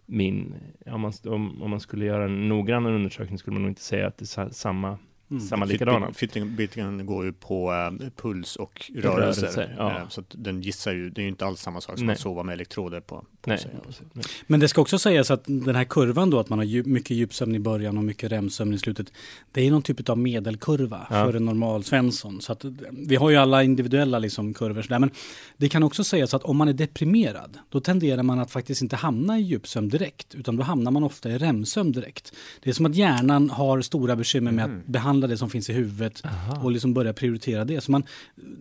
min, 0.05 0.55
om 0.85 1.01
man, 1.01 1.13
om, 1.25 1.61
om 1.61 1.69
man 1.69 1.79
skulle 1.79 2.05
göra 2.05 2.25
en 2.25 2.49
noggrann 2.49 2.85
undersökning 2.85 3.37
skulle 3.37 3.53
man 3.53 3.61
nog 3.61 3.71
inte 3.71 3.81
säga 3.81 4.07
att 4.07 4.17
det 4.17 4.23
är 4.23 4.27
sa, 4.27 4.49
samma, 4.49 4.97
mm. 5.31 5.41
samma 5.41 5.65
likadana. 5.65 6.13
Fitbiten 6.13 7.05
går 7.05 7.25
ju 7.25 7.33
på 7.33 7.73
eh, 7.73 8.09
puls 8.15 8.55
och 8.55 8.91
rörelser. 8.95 9.41
Rörelser, 9.41 9.75
ja. 9.77 9.97
Eh, 9.97 10.07
så 10.09 10.21
att 10.21 10.27
den 10.29 10.61
gissar 10.61 10.93
ju, 10.93 11.09
det 11.09 11.21
är 11.21 11.23
ju 11.23 11.29
inte 11.29 11.45
alls 11.45 11.61
samma 11.61 11.81
sak 11.81 11.97
som 11.97 12.07
Nej. 12.07 12.13
att 12.13 12.19
sova 12.19 12.43
med 12.43 12.53
elektroder 12.53 12.99
på, 12.99 13.15
på 13.41 13.49
Nej, 13.49 13.57
sig. 13.57 13.71
nej. 14.13 14.25
Men 14.47 14.59
det 14.59 14.67
ska 14.67 14.81
också 14.81 14.99
sägas 14.99 15.31
att 15.31 15.43
den 15.45 15.75
här 15.75 15.83
kurvan 15.83 16.29
då, 16.29 16.39
att 16.39 16.49
man 16.49 16.59
har 16.59 16.65
djup, 16.65 16.85
mycket 16.85 17.17
djupsömn 17.17 17.55
i 17.55 17.59
början 17.59 17.97
och 17.97 18.03
mycket 18.03 18.31
REM-sömn 18.31 18.73
i 18.73 18.77
slutet. 18.77 19.13
Det 19.51 19.67
är 19.67 19.71
någon 19.71 19.81
typ 19.81 20.09
av 20.09 20.17
medelkurva 20.17 21.07
Ja. 21.09 21.25
för 21.25 21.33
en 21.33 21.45
normal 21.45 21.83
Svensson. 21.83 22.41
Så 22.41 22.51
att, 22.51 22.65
vi 22.91 23.15
har 23.15 23.29
ju 23.29 23.35
alla 23.35 23.63
individuella 23.63 24.19
liksom 24.19 24.53
kurvor 24.53 24.81
sådär. 24.81 24.99
Men 24.99 25.11
det 25.57 25.69
kan 25.69 25.83
också 25.83 26.03
sägas 26.03 26.33
att 26.33 26.43
om 26.43 26.57
man 26.57 26.67
är 26.67 26.73
deprimerad, 26.73 27.57
då 27.69 27.79
tenderar 27.79 28.23
man 28.23 28.39
att 28.39 28.51
faktiskt 28.51 28.81
inte 28.81 28.95
hamna 28.95 29.39
i 29.39 29.41
djupsömn 29.41 29.89
direkt, 29.89 30.35
utan 30.35 30.55
då 30.55 30.63
hamnar 30.63 30.91
man 30.91 31.03
ofta 31.03 31.29
i 31.29 31.37
REM-sömn 31.37 31.91
direkt. 31.91 32.33
Det 32.63 32.69
är 32.69 32.73
som 32.73 32.85
att 32.85 32.95
hjärnan 32.95 33.49
har 33.49 33.81
stora 33.81 34.15
bekymmer 34.15 34.51
med 34.51 34.65
att 34.65 34.85
behandla 34.85 35.20
det 35.27 35.37
som 35.37 35.49
finns 35.49 35.69
i 35.69 35.73
huvudet 35.73 36.21
Aha. 36.25 36.63
och 36.63 36.71
liksom 36.71 36.93
börja 36.93 37.13
prioritera 37.13 37.65
det. 37.65 37.81
Så 37.81 37.91
man, 37.91 38.03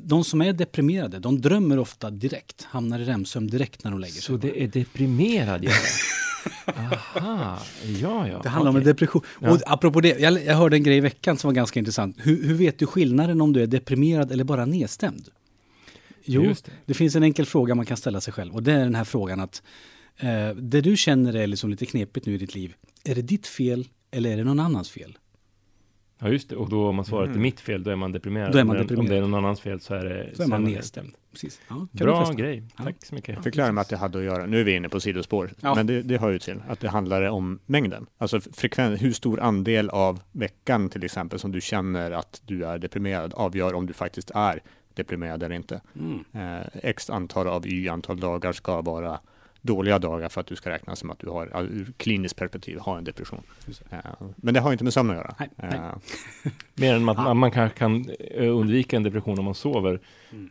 de 0.05 0.25
som 0.25 0.41
är 0.43 0.53
deprimerade, 0.53 1.19
de 1.19 1.41
drömmer 1.41 1.79
ofta 1.79 2.11
direkt, 2.11 2.63
hamnar 2.63 2.99
i 2.99 3.05
REM-sömn 3.05 3.47
direkt 3.47 3.85
när 3.85 3.91
de 3.91 4.01
lägger 4.01 4.15
sig. 4.15 4.23
Så 4.23 4.37
det 4.37 4.63
är 4.63 4.69
deprimerad 4.69 5.65
jag? 5.65 5.73
Aha, 6.67 7.59
ja, 8.01 8.29
ja. 8.29 8.41
Det 8.43 8.49
handlar 8.49 8.71
om 8.71 8.77
en 8.77 8.83
okej. 8.83 8.93
depression. 8.93 9.23
Ja. 9.41 9.51
Och 9.51 9.61
apropå 9.67 10.01
det, 10.01 10.21
jag, 10.21 10.45
jag 10.45 10.55
hörde 10.55 10.77
en 10.77 10.83
grej 10.83 10.97
i 10.97 11.01
veckan 11.01 11.39
som 11.39 11.49
var 11.49 11.55
ganska 11.55 11.79
intressant. 11.79 12.17
Hur, 12.19 12.47
hur 12.47 12.55
vet 12.55 12.79
du 12.79 12.87
skillnaden 12.87 13.41
om 13.41 13.53
du 13.53 13.63
är 13.63 13.67
deprimerad 13.67 14.33
eller 14.33 14.45
bara 14.45 14.65
nedstämd? 14.65 15.29
Jo, 16.25 16.43
det. 16.43 16.71
det. 16.87 16.95
finns 16.95 17.17
en 17.17 17.23
enkel 17.23 17.47
fråga 17.47 17.75
man 17.75 17.87
kan 17.87 17.97
ställa 17.97 18.21
sig 18.21 18.33
själv 18.33 18.55
och 18.55 18.63
det 18.63 18.73
är 18.73 18.79
den 18.79 18.95
här 18.95 19.05
frågan 19.05 19.41
att 19.41 19.63
eh, 20.17 20.49
det 20.49 20.81
du 20.81 20.97
känner 20.97 21.37
är 21.37 21.47
liksom 21.47 21.71
lite 21.71 21.87
knepigt 21.87 22.27
nu 22.27 22.35
i 22.35 22.39
ditt 22.39 22.55
liv, 22.55 22.75
är 23.05 23.15
det 23.15 23.23
ditt 23.23 23.47
fel 23.47 23.89
eller 24.11 24.31
är 24.31 24.37
det 24.37 24.45
någon 24.45 24.61
annans 24.61 24.91
fel? 24.91 25.19
Ja, 26.23 26.29
just 26.29 26.49
det. 26.49 26.57
Och 26.57 26.69
då 26.71 26.89
om 26.89 26.97
man 26.97 27.05
svarar 27.05 27.23
att 27.23 27.29
det 27.29 27.33
är 27.33 27.35
Mm. 27.35 27.43
mitt 27.43 27.61
fel, 27.61 27.83
då 27.83 27.91
är 27.91 27.97
man 27.97 28.13
deprimerad. 28.13 28.53
Då 28.53 28.59
är 28.59 28.65
man 28.65 28.77
Men 28.77 28.81
Om 28.81 28.87
deprimerad. 28.87 29.11
det 29.13 29.17
är 29.17 29.21
någon 29.21 29.35
annans 29.35 29.61
fel 29.61 29.81
så 29.81 29.95
är 29.95 30.05
det... 30.05 30.31
Så 30.37 30.43
är 30.43 30.47
man 30.47 30.65
nedstämd. 30.65 31.15
Precis. 31.33 31.61
Ja, 31.69 31.87
Bra 31.93 32.33
grej. 32.33 32.63
Ja. 32.79 32.85
Tack 32.85 32.97
så 33.05 33.15
mycket. 33.15 33.57
Med 33.57 33.79
att 33.79 33.89
det 33.89 33.97
hade 33.97 34.19
att 34.19 34.25
göra, 34.25 34.47
nu 34.47 34.61
är 34.61 34.65
vi 34.65 34.75
inne 34.77 34.89
på 34.89 35.01
sidospår, 35.01 35.51
Ja. 35.61 35.75
men 35.75 35.87
det, 35.87 36.03
det 36.03 36.19
hör 36.19 36.31
ju 36.31 36.39
till 36.39 36.63
att 36.69 36.81
det 36.81 36.89
handlar 36.89 37.23
om 37.29 37.59
mängden. 37.67 38.07
Alltså 38.19 38.41
frekvens, 38.41 39.03
hur 39.03 39.13
stor 39.13 39.41
andel 39.41 39.91
av 39.91 40.21
veckan 40.33 40.89
till 40.89 41.05
exempel 41.05 41.39
som 41.39 41.53
du 41.53 41.61
känner 41.61 42.11
att 42.11 42.43
du 42.47 42.65
är 42.65 42.79
deprimerad 42.79 43.35
avgör 43.35 43.75
om 43.75 43.87
du 43.87 43.93
faktiskt 43.93 44.31
är 44.35 44.63
deprimerad 44.95 45.43
eller 45.43 45.57
inte. 45.57 45.81
Mm. 45.95 46.25
Eh, 46.59 46.67
X 46.83 47.11
antal 47.11 47.47
av 47.49 47.67
Y 47.67 47.89
antal 47.89 48.21
dagar 48.21 48.53
ska 48.53 48.81
vara 48.83 49.21
dåliga 49.63 49.99
dagar 49.99 50.29
för 50.29 50.41
att 50.41 50.47
du 50.47 50.57
ska 50.57 50.71
räkna 50.71 50.97
som 50.97 51.11
att 51.11 51.19
du 51.19 51.29
har, 51.29 51.63
ur 51.63 51.93
kliniskt 51.97 52.37
perspektiv, 52.37 52.79
har 52.79 52.99
en 52.99 53.05
depression. 53.05 53.43
Eh, 53.91 53.99
Men 54.37 54.55
det 54.55 54.61
har 54.61 54.73
inte 54.73 54.85
med 54.85 54.93
sömn 54.93 55.11
att 55.11 55.17
göra. 55.17 55.35
Nej, 55.39 55.51
nej. 55.57 55.71
Eh, 55.75 56.51
Mer 56.75 56.95
än 56.95 57.09
att 57.09 57.17
man, 57.17 57.37
man 57.37 57.51
kan, 57.51 57.71
kan 57.71 58.11
eh, 58.35 58.57
undvika 58.57 58.97
en 58.97 59.03
depression 59.03 59.39
om 59.39 59.45
man 59.45 59.55
sover 59.55 60.01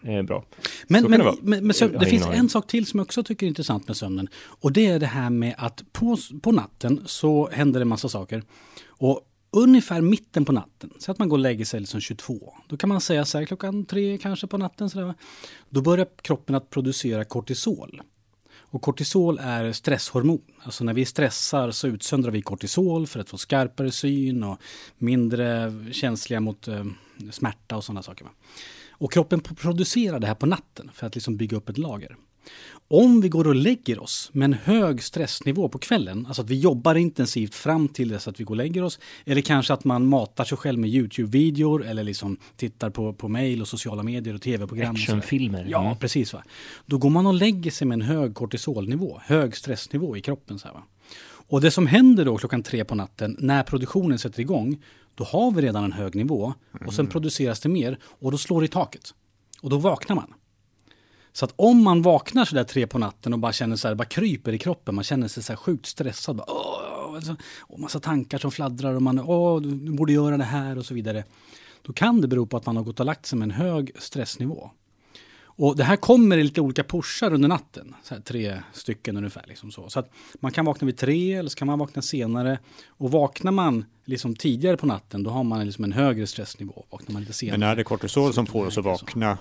eh, 0.04 0.22
bra. 0.22 0.44
Men, 0.88 1.04
men, 1.04 1.20
det 1.20 1.34
men, 1.42 1.66
men 1.66 1.74
sömn, 1.74 1.98
det 2.00 2.06
finns 2.06 2.26
en 2.26 2.50
sak 2.50 2.68
till 2.68 2.86
som 2.86 3.00
jag 3.00 3.06
också 3.06 3.24
tycker 3.24 3.46
är 3.46 3.48
intressant 3.48 3.88
med 3.88 3.98
sömnen. 3.98 4.28
Och 4.36 4.72
det 4.72 4.86
är 4.86 5.00
det 5.00 5.06
här 5.06 5.30
med 5.30 5.56
att 5.58 5.84
på, 5.92 6.18
på 6.42 6.52
natten 6.52 7.02
så 7.06 7.50
händer 7.50 7.80
det 7.80 7.84
en 7.84 7.88
massa 7.88 8.10
saker. 8.10 8.44
Och 8.88 9.22
ungefär 9.52 10.02
mitten 10.02 10.46
på 10.46 10.52
natten, 10.52 10.94
så 11.00 11.12
att 11.12 11.20
man 11.20 11.30
går 11.30 11.38
och 11.38 11.42
lägger 11.42 11.66
sig 11.66 11.80
liksom 11.80 12.02
22. 12.02 12.54
Då 12.68 12.78
kan 12.78 12.90
man 12.90 13.02
säga 13.02 13.26
så 13.26 13.38
här 13.38 13.46
klockan 13.46 13.86
tre 13.86 14.18
kanske 14.18 14.48
på 14.48 14.58
natten. 14.58 14.90
Så 14.90 15.00
där? 15.00 15.14
Då 15.70 15.82
börjar 15.82 16.08
kroppen 16.22 16.56
att 16.56 16.70
producera 16.70 17.26
kortisol. 17.26 18.02
Och 18.72 18.82
kortisol 18.82 19.40
är 19.42 19.72
stresshormon. 19.72 20.42
Alltså 20.64 20.84
när 20.84 20.94
vi 20.94 21.06
stressar 21.06 21.72
så 21.72 21.88
utsöndrar 21.88 22.32
vi 22.32 22.42
kortisol 22.42 23.08
för 23.08 23.20
att 23.20 23.30
få 23.30 23.38
skarpare 23.38 23.92
syn 23.92 24.44
och 24.44 24.58
mindre 24.98 25.74
känsliga 25.92 26.40
mot 26.40 26.68
eh, 26.68 26.86
smärta 27.32 27.78
och 27.78 27.84
sådana 27.84 28.04
saker. 28.04 28.28
Och 28.92 29.12
kroppen 29.12 29.42
producerar 29.42 30.20
det 30.20 30.28
här 30.28 30.36
på 30.36 30.46
natten 30.46 30.92
för 30.94 31.08
att 31.08 31.16
liksom 31.16 31.38
bygga 31.38 31.58
upp 31.58 31.70
ett 31.70 31.78
lager. 31.78 32.16
Om 32.92 33.22
vi 33.22 33.30
går 33.30 33.48
och 33.48 33.56
lägger 33.56 34.00
oss 34.04 34.30
med 34.34 34.46
en 34.46 34.54
hög 34.54 35.04
stressnivå 35.04 35.70
på 35.70 35.78
kvällen, 35.80 36.26
alltså 36.26 36.42
att 36.42 36.50
vi 36.50 36.60
jobbar 36.60 36.96
intensivt 36.96 37.56
fram 37.56 37.88
till 37.88 38.10
dess 38.10 38.28
att 38.28 38.40
vi 38.40 38.44
går 38.44 38.54
och 38.54 38.58
lägger 38.58 38.84
oss, 38.84 39.00
eller 39.26 39.42
kanske 39.42 39.74
att 39.74 39.84
man 39.84 40.06
matar 40.06 40.44
sig 40.44 40.58
själv 40.58 40.80
med 40.80 40.90
YouTube-videor 40.90 41.86
eller 41.86 42.04
liksom 42.04 42.38
tittar 42.56 42.90
på, 42.90 43.14
på 43.14 43.28
mail 43.28 43.62
och 43.62 43.68
sociala 43.68 44.04
medier 44.04 44.34
och 44.36 44.42
tv-program. 44.42 44.96
Actionfilmer. 44.96 45.66
Ja, 45.70 45.86
Mm. 45.86 45.98
precis. 45.98 46.34
Va? 46.34 46.44
Då 46.86 46.98
går 46.98 47.10
man 47.10 47.28
och 47.28 47.34
lägger 47.34 47.72
sig 47.72 47.88
med 47.88 47.96
en 47.96 48.02
hög 48.02 48.36
kortisolnivå, 48.36 49.20
hög 49.24 49.58
stressnivå 49.58 50.18
i 50.18 50.22
kroppen. 50.22 50.60
Så 50.60 50.68
här, 50.68 50.74
va? 50.76 50.84
Och 51.48 51.62
det 51.62 51.72
som 51.72 51.88
händer 51.88 52.26
då 52.26 52.38
klockan 52.38 52.64
tre 52.64 52.86
på 52.86 52.96
natten 52.96 53.36
när 53.40 53.64
produktionen 53.64 54.20
sätter 54.20 54.40
igång, 54.40 54.84
då 55.16 55.24
har 55.24 55.52
vi 55.52 55.62
redan 55.62 55.84
en 55.84 55.92
hög 55.94 56.16
nivå 56.16 56.54
och 56.86 56.94
sen 56.94 57.08
produceras 57.08 57.60
det 57.60 57.70
mer 57.70 58.00
och 58.04 58.32
då 58.32 58.38
slår 58.38 58.62
det 58.62 58.66
i 58.66 58.68
taket. 58.70 59.14
Och 59.62 59.70
då 59.70 59.78
vaknar 59.78 60.16
man. 60.16 60.34
Så 61.34 61.46
att 61.46 61.54
om 61.56 61.84
man 61.84 62.02
vaknar 62.02 62.46
så 62.46 62.56
där 62.56 62.64
tre 62.64 62.88
på 62.88 62.98
natten 62.98 63.34
och 63.34 63.40
bara 63.40 63.54
känner 63.54 63.76
så 63.76 63.88
här, 63.88 63.96
bara 63.96 64.06
kryper 64.06 64.54
i 64.54 64.58
kroppen, 64.58 64.96
man 64.96 65.04
känner 65.04 65.28
sig 65.28 65.44
så 65.44 65.52
här 65.52 65.58
sjukt 65.58 65.86
stressad. 65.86 66.36
Bara, 66.36 66.52
åh, 66.52 67.16
alltså, 67.16 67.36
och 67.60 67.80
massa 67.80 68.00
tankar 68.00 68.38
som 68.38 68.52
fladdrar 68.52 68.94
och 68.94 69.02
man, 69.02 69.20
åh, 69.20 69.62
du 69.62 69.92
borde 69.92 70.14
göra 70.14 70.38
det 70.38 70.44
här 70.44 70.78
och 70.78 70.86
så 70.86 70.94
vidare. 70.94 71.24
Då 71.82 71.94
kan 71.94 72.22
det 72.22 72.28
bero 72.28 72.46
på 72.46 72.58
att 72.58 72.66
man 72.66 72.78
har 72.78 72.84
gått 72.84 73.00
och 73.00 73.06
lagt 73.06 73.26
sig 73.26 73.40
med 73.40 73.46
en 73.46 73.52
hög 73.52 73.92
stressnivå. 74.00 74.72
Och 75.62 75.76
det 75.76 75.84
här 75.84 75.96
kommer 75.96 76.38
i 76.38 76.44
lite 76.44 76.62
olika 76.62 76.84
pushar 76.84 77.34
under 77.34 77.50
natten. 77.50 77.96
Så 78.04 78.14
här, 78.14 78.22
tre 78.22 78.62
stycken 78.74 79.18
ungefär. 79.18 79.44
Liksom 79.48 79.72
så. 79.72 79.90
så 79.90 80.00
att 80.00 80.12
man 80.40 80.52
kan 80.52 80.66
vakna 80.66 80.86
vid 80.86 80.98
tre 80.98 81.34
eller 81.34 81.50
så 81.50 81.56
kan 81.56 81.68
man 81.68 81.80
vakna 81.80 82.02
senare. 82.02 82.60
Och 82.88 83.12
vaknar 83.12 83.52
man 83.52 83.86
liksom 84.06 84.36
tidigare 84.36 84.78
på 84.78 84.86
natten 84.86 85.24
då 85.24 85.30
har 85.30 85.44
man 85.44 85.66
liksom 85.66 85.84
en 85.84 85.92
högre 85.92 86.28
stressnivå. 86.28 86.86
Vaknar 86.90 87.14
man 87.14 87.22
lite 87.22 87.34
senare. 87.34 87.58
Men 87.58 87.70
är 87.70 87.76
det 87.76 87.84
kortisol 87.84 88.34
som 88.34 88.46
får 88.46 88.66
oss 88.66 88.78
att 88.78 88.86
är 88.86 88.96
så. 88.96 89.38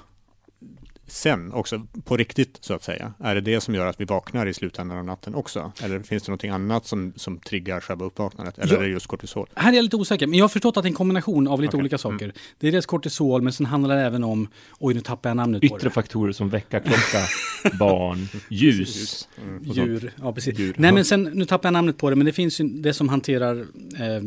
Sen 1.09 1.53
också, 1.53 1.87
på 2.05 2.17
riktigt 2.17 2.59
så 2.61 2.75
att 2.75 2.83
säga? 2.83 3.13
Är 3.21 3.35
det 3.35 3.41
det 3.41 3.61
som 3.61 3.75
gör 3.75 3.87
att 3.87 4.01
vi 4.01 4.05
vaknar 4.05 4.47
i 4.47 4.55
slutändan 4.55 4.99
av 4.99 5.05
natten 5.05 5.35
också? 5.35 5.73
Eller 5.83 6.01
finns 6.01 6.23
det 6.23 6.31
någonting 6.31 6.51
annat 6.51 6.87
som, 6.87 7.13
som 7.17 7.39
triggar 7.39 7.81
själva 7.81 8.05
uppvaknandet? 8.05 8.59
Eller 8.59 8.73
Ja. 8.75 8.79
är 8.79 8.83
det 8.85 8.89
just 8.89 9.07
kortisol? 9.07 9.49
Här 9.55 9.73
är 9.73 9.77
jag 9.77 9.83
lite 9.83 9.97
osäker, 9.97 10.27
men 10.27 10.39
jag 10.39 10.45
har 10.45 10.49
förstått 10.49 10.77
att 10.77 10.83
det 10.83 10.87
är 10.87 10.91
en 10.91 10.95
kombination 10.95 11.49
av 11.49 11.61
lite 11.61 11.69
Okej. 11.71 11.81
olika 11.81 11.99
saker. 11.99 12.33
Det 12.59 12.69
är 12.69 12.73
dels 12.73 12.87
kortisol, 12.87 13.43
men 13.43 13.53
sen 13.53 13.67
handlar 13.67 13.97
det 13.97 14.03
även 14.03 14.25
om, 14.25 14.49
oj 14.79 14.95
nu 14.95 15.01
tappar 15.01 15.31
jag 15.31 15.37
namnet 15.37 15.61
på 15.61 15.67
Yttre 15.67 15.79
det. 15.89 15.91
faktorer 15.91 16.33
som 16.33 16.49
väckarklocka, 16.49 17.27
barn, 17.79 18.29
ljus. 18.51 19.29
Mm. 19.43 19.63
Djur, 19.65 20.13
ja 20.23 20.33
precis. 20.33 20.59
Djur. 20.59 20.75
Nej 20.79 20.93
men 20.93 21.05
sen, 21.05 21.23
nu 21.23 21.45
tappar 21.45 21.67
jag 21.67 21.73
namnet 21.73 21.97
på 21.99 22.11
det, 22.11 22.17
men 22.17 22.27
det 22.27 22.33
finns 22.33 22.61
ju 22.61 22.65
det 22.69 22.95
som 22.95 23.09
hanterar 23.09 23.57
eh, 23.99 24.23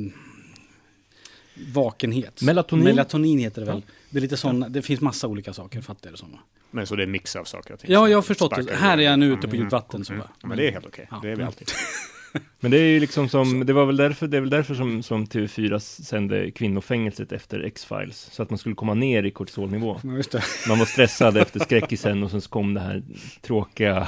vakenhet. 1.74 2.42
Melatonin? 2.42 2.84
Melatonin 2.86 3.40
heter 3.40 3.62
det 3.62 3.68
väl. 3.68 3.84
Det 4.10 4.18
är 4.20 4.22
lite 4.22 4.38
sån, 4.38 4.66
det 4.70 4.82
finns 4.82 5.02
massa 5.02 5.28
olika 5.28 5.54
saker, 5.54 5.82
fattar 5.82 6.08
jag 6.10 6.14
det 6.14 6.18
som. 6.18 6.38
Men 6.72 6.88
så 6.88 6.96
det 6.96 7.04
är 7.04 7.06
en 7.06 7.12
mix 7.12 7.36
av 7.36 7.44
saker 7.44 7.74
och 7.74 7.80
ting? 7.80 7.92
Ja, 7.92 8.08
jag 8.10 8.18
har 8.18 8.22
förstått 8.22 8.68
det. 8.68 8.76
Här 8.76 8.98
är 8.98 9.02
jag 9.02 9.20
nu 9.20 9.26
ute 9.34 9.42
på 9.42 9.48
Mm. 9.48 9.60
djupt 9.60 9.72
vatten. 9.72 10.06
Så 10.06 10.14
Mm. 10.14 10.26
Ja, 10.42 10.48
Men 10.48 10.58
det 10.58 10.68
är 10.68 10.72
helt 10.72 10.86
okej. 10.86 11.08
Ja. 11.12 11.20
Det 11.24 11.30
är 11.30 11.36
vi 11.36 11.44
alltid. 11.44 11.68
Men 12.60 12.72
det 12.72 12.78
är 12.78 12.86
ju 12.88 13.00
liksom 13.00 13.30
som, 13.30 13.66
det 13.66 13.74
var 13.74 13.86
väl 13.86 13.98
därför, 13.98 14.28
det 14.28 14.38
är 14.38 14.42
väl 14.42 14.50
därför 14.50 14.76
som, 14.76 15.04
som 15.04 15.26
TV4 15.26 15.80
sände 15.80 16.52
kvinnofängelset 16.52 17.32
efter 17.32 17.60
X-Files. 17.64 18.30
Så 18.32 18.44
att 18.44 18.50
man 18.50 18.60
skulle 18.60 18.76
komma 18.76 18.94
ner 18.94 19.24
i 19.24 19.32
kortisolnivå. 19.32 20.00
Ja, 20.04 20.10
just 20.14 20.32
det. 20.32 20.44
Man 20.68 20.80
var 20.80 20.86
stressad 20.86 21.38
efter 21.38 21.60
skräckisen 21.60 22.24
och 22.24 22.32
sen 22.32 22.42
så 22.42 22.50
kom 22.50 22.74
det 22.74 22.80
här 22.80 23.04
tråkiga 23.42 24.08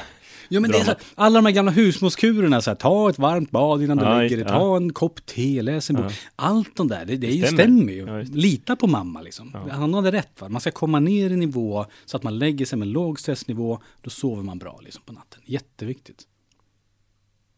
Ja, 0.53 0.59
men 0.59 0.71
det 0.71 0.77
är 0.77 0.83
så, 0.83 0.93
alla 1.15 1.37
de 1.41 1.45
här 1.45 1.53
gamla 1.53 1.71
husmorskurerna, 1.71 2.61
så 2.61 2.69
här, 2.69 2.75
ta 2.75 3.09
ett 3.09 3.19
varmt 3.19 3.51
bad 3.51 3.83
innan 3.83 3.97
du 3.97 4.03
Ja, 4.03 4.17
lägger 4.17 4.29
dig, 4.29 4.39
just- 4.39 4.49
ta 4.49 4.77
en 4.77 4.93
kopp 4.93 5.25
te, 5.25 5.61
läs 5.61 5.89
en 5.89 5.95
bok. 5.95 6.05
Ja. 6.05 6.11
Allt 6.35 6.75
de 6.75 6.87
där, 6.87 7.05
det, 7.05 7.17
det, 7.17 7.27
är 7.27 7.31
ju, 7.31 7.43
stämmer. 7.43 7.63
stämmer 7.63 7.93
ju. 7.93 7.99
Ja, 8.05 8.13
det. 8.13 8.23
Lita 8.23 8.75
på 8.75 8.87
mamma 8.87 9.21
liksom. 9.21 9.51
Ja. 9.53 9.73
Han 9.73 9.93
hade 9.93 10.11
rätt. 10.11 10.41
Va? 10.41 10.49
Man 10.49 10.61
ska 10.61 10.71
komma 10.71 10.99
ner 10.99 11.29
i 11.29 11.35
nivå 11.35 11.85
så 12.05 12.17
att 12.17 12.23
man 12.23 12.39
lägger 12.39 12.65
sig 12.65 12.79
med 12.79 12.87
låg 12.87 13.19
stressnivå, 13.19 13.79
då 14.01 14.09
sover 14.09 14.43
man 14.43 14.59
bra 14.59 14.79
liksom, 14.83 15.03
på 15.05 15.13
natten. 15.13 15.41
Jätteviktigt. 15.45 16.23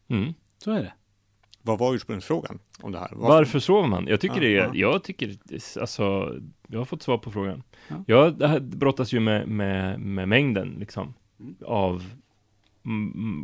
mm. 0.09 0.33
Så 0.63 0.71
är 0.71 0.79
det. 0.83 0.93
Vad 1.61 1.79
var 1.79 1.95
ursprungsfrågan 1.95 2.59
om 2.81 2.91
det 2.91 2.99
här? 2.99 3.09
Varför 3.15 3.59
sover 3.59 3.87
man? 3.87 4.07
Jag 4.07 4.19
tycker 4.21 4.35
Ja, 4.35 4.41
det 4.41 4.57
är, 4.57 4.65
ja. 4.65 4.71
jag 4.73 5.03
tycker, 5.03 5.37
alltså, 5.81 6.35
jag 6.67 6.79
har 6.79 6.85
fått 6.85 7.03
svar 7.03 7.17
på 7.17 7.31
frågan. 7.31 7.63
Ja. 7.87 8.03
Jag 8.07 8.39
det 8.39 8.47
här 8.47 8.59
brottas 8.59 9.13
ju 9.13 9.19
med, 9.19 9.47
med, 9.47 9.99
med 9.99 10.27
mängden, 10.27 10.75
liksom, 10.79 11.13
Mm. 11.39 11.55
av 11.65 12.03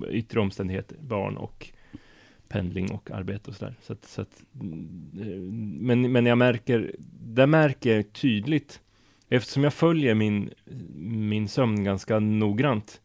yttre 0.10 0.40
omständigheter, 0.40 0.98
barn 1.02 1.38
och 1.38 1.70
pendling 2.48 2.92
och 2.92 3.12
arbete 3.12 3.50
och 3.50 3.56
sådär. 3.56 3.76
Så 3.82 3.94
att, 3.94 4.06
så 4.06 4.22
att, 4.22 4.44
eh, 5.20 5.26
men, 5.80 6.12
men 6.12 6.26
jag 6.26 6.38
märker, 6.38 6.96
där 7.20 7.48
märker 7.48 7.96
jag 7.96 8.14
tydligt, 8.14 8.82
eftersom 9.30 9.64
jag 9.64 9.74
följer 9.74 10.16
min, 10.16 10.50
min 11.06 11.48
sömn 11.48 11.84
ganska 11.84 12.20
noggrant, 12.20 13.02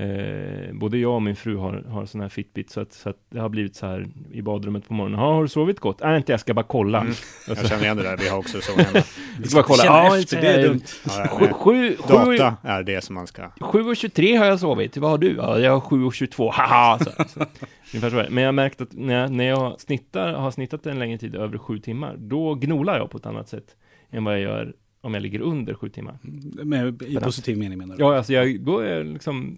Eh, 0.00 0.72
både 0.72 0.98
jag 0.98 1.14
och 1.14 1.22
min 1.22 1.36
fru 1.36 1.56
har, 1.56 1.84
har 1.88 2.06
sån 2.06 2.20
här 2.20 2.28
Fitbit, 2.28 2.70
så 2.70 2.80
att, 2.80 2.92
så 2.92 3.08
att 3.08 3.16
det 3.30 3.40
har 3.40 3.48
blivit 3.48 3.76
så 3.76 3.86
här 3.86 4.06
i 4.32 4.42
badrummet 4.42 4.88
på 4.88 4.94
morgonen. 4.94 5.20
Ja, 5.20 5.32
har 5.32 5.42
du 5.42 5.48
sovit 5.48 5.80
gott? 5.80 6.00
Nej, 6.00 6.16
inte 6.16 6.32
jag 6.32 6.40
ska 6.40 6.54
bara 6.54 6.66
kolla. 6.66 7.00
Mm. 7.00 7.12
Jag 7.48 7.68
känner 7.68 7.82
igen 7.82 7.96
det 7.96 8.02
där, 8.02 8.16
vi 8.16 8.28
har 8.28 8.38
också 8.38 8.60
så 8.60 8.72
hemma. 8.72 8.88
jag 9.38 9.46
ska 9.46 9.56
bara 9.56 9.62
kolla. 9.62 9.84
Ja, 9.84 10.18
efter, 10.18 10.36
så 10.36 10.42
det 10.42 10.48
är 10.48 10.68
dumt. 10.68 10.82
Ja, 11.04 11.28
Sju, 11.28 11.46
sju, 11.52 11.96
sju, 11.96 11.96
Data 12.08 12.56
är 12.62 12.82
det 12.82 13.04
som 13.04 13.14
man 13.14 13.26
ska... 13.26 13.50
7 13.60 13.88
och 13.88 13.96
23 13.96 14.36
har 14.36 14.46
jag 14.46 14.60
sovit. 14.60 14.96
Vad 14.96 15.10
har 15.10 15.18
du? 15.18 15.36
Ja, 15.36 15.58
jag 15.58 15.72
har 15.72 15.80
7 15.80 16.04
och 16.04 16.14
22. 16.14 16.50
Haha! 16.50 16.98
Så, 16.98 17.04
så. 17.04 17.40
Ungefär 17.94 18.10
så 18.10 18.18
är. 18.18 18.28
Men 18.30 18.42
jag 18.42 18.48
har 18.48 18.52
märkt 18.52 18.80
att 18.80 18.92
när 18.92 19.20
jag, 19.20 19.30
när 19.30 19.44
jag 19.44 19.80
snittar, 19.80 20.32
har 20.32 20.50
snittat 20.50 20.86
en 20.86 20.98
längre 20.98 21.18
tid, 21.18 21.34
över 21.34 21.58
7 21.58 21.78
timmar, 21.78 22.14
då 22.18 22.54
gnolar 22.54 22.98
jag 22.98 23.10
på 23.10 23.18
ett 23.18 23.26
annat 23.26 23.48
sätt 23.48 23.76
än 24.10 24.24
vad 24.24 24.34
jag 24.34 24.40
gör 24.40 24.72
om 25.00 25.14
jag 25.14 25.22
ligger 25.22 25.40
under 25.40 25.74
7 25.74 25.88
timmar. 25.88 26.18
Med, 26.64 27.02
I 27.02 27.16
positiv 27.16 27.58
mening 27.58 27.78
menar 27.78 27.96
du? 27.96 28.02
Ja, 28.02 28.16
alltså 28.16 28.32
jag, 28.32 28.60
då 28.60 28.78
är 28.78 28.96
jag 28.96 29.06
liksom, 29.06 29.56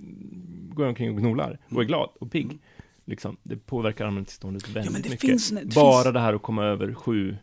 går 0.74 0.84
jag 0.84 0.88
omkring 0.88 1.10
och 1.10 1.16
gnolar 1.18 1.58
och 1.70 1.80
är 1.82 1.86
glad 1.86 2.10
och 2.20 2.32
pigg. 2.32 2.58
Liksom, 3.04 3.36
det 3.42 3.56
påverkar 3.56 4.06
allmäntillståndet 4.06 4.68
väldigt 4.68 4.92
men 4.92 5.02
det 5.02 5.08
mycket. 5.10 5.20
finns- 5.28 5.50
det 5.50 5.74
Bara 5.74 6.02
finns- 6.02 6.14
det 6.14 6.20
här 6.20 6.34
att 6.34 6.42
komma 6.42 6.64
över 6.64 6.94
7 6.94 7.36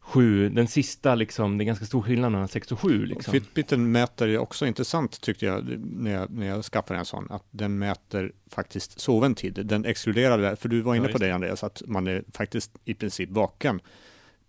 Sju, 0.00 0.48
den 0.48 0.68
sista 0.68 1.14
liksom, 1.14 1.58
det 1.58 1.64
är 1.64 1.66
ganska 1.66 1.84
stor 1.84 2.02
skillnad 2.02 2.32
mellan 2.32 2.48
6 2.48 2.72
och 2.72 2.80
7 2.80 3.06
liksom. 3.06 3.32
Fitbiten 3.32 3.92
mäter 3.92 4.38
också 4.38 4.66
intressant 4.66 5.20
tyckte 5.20 5.46
jag 5.46 5.78
när 5.78 6.10
jag, 6.10 6.30
när 6.30 6.46
jag 6.46 6.64
skaffade 6.64 6.98
en 7.00 7.04
sån, 7.04 7.26
att 7.30 7.44
den 7.50 7.78
mäter 7.78 8.32
faktiskt 8.50 9.00
soven 9.00 9.34
tid. 9.34 9.60
Den 9.66 9.84
exkluderar 9.84 10.38
det, 10.38 10.56
för 10.56 10.68
du 10.68 10.80
var 10.80 10.94
inne 10.94 11.06
Ja, 11.06 11.12
på 11.12 11.18
det 11.18 11.30
Andreas, 11.30 11.64
att 11.64 11.82
man 11.86 12.06
är 12.06 12.24
faktiskt 12.32 12.70
i 12.84 12.94
princip 12.94 13.30
vaken 13.30 13.80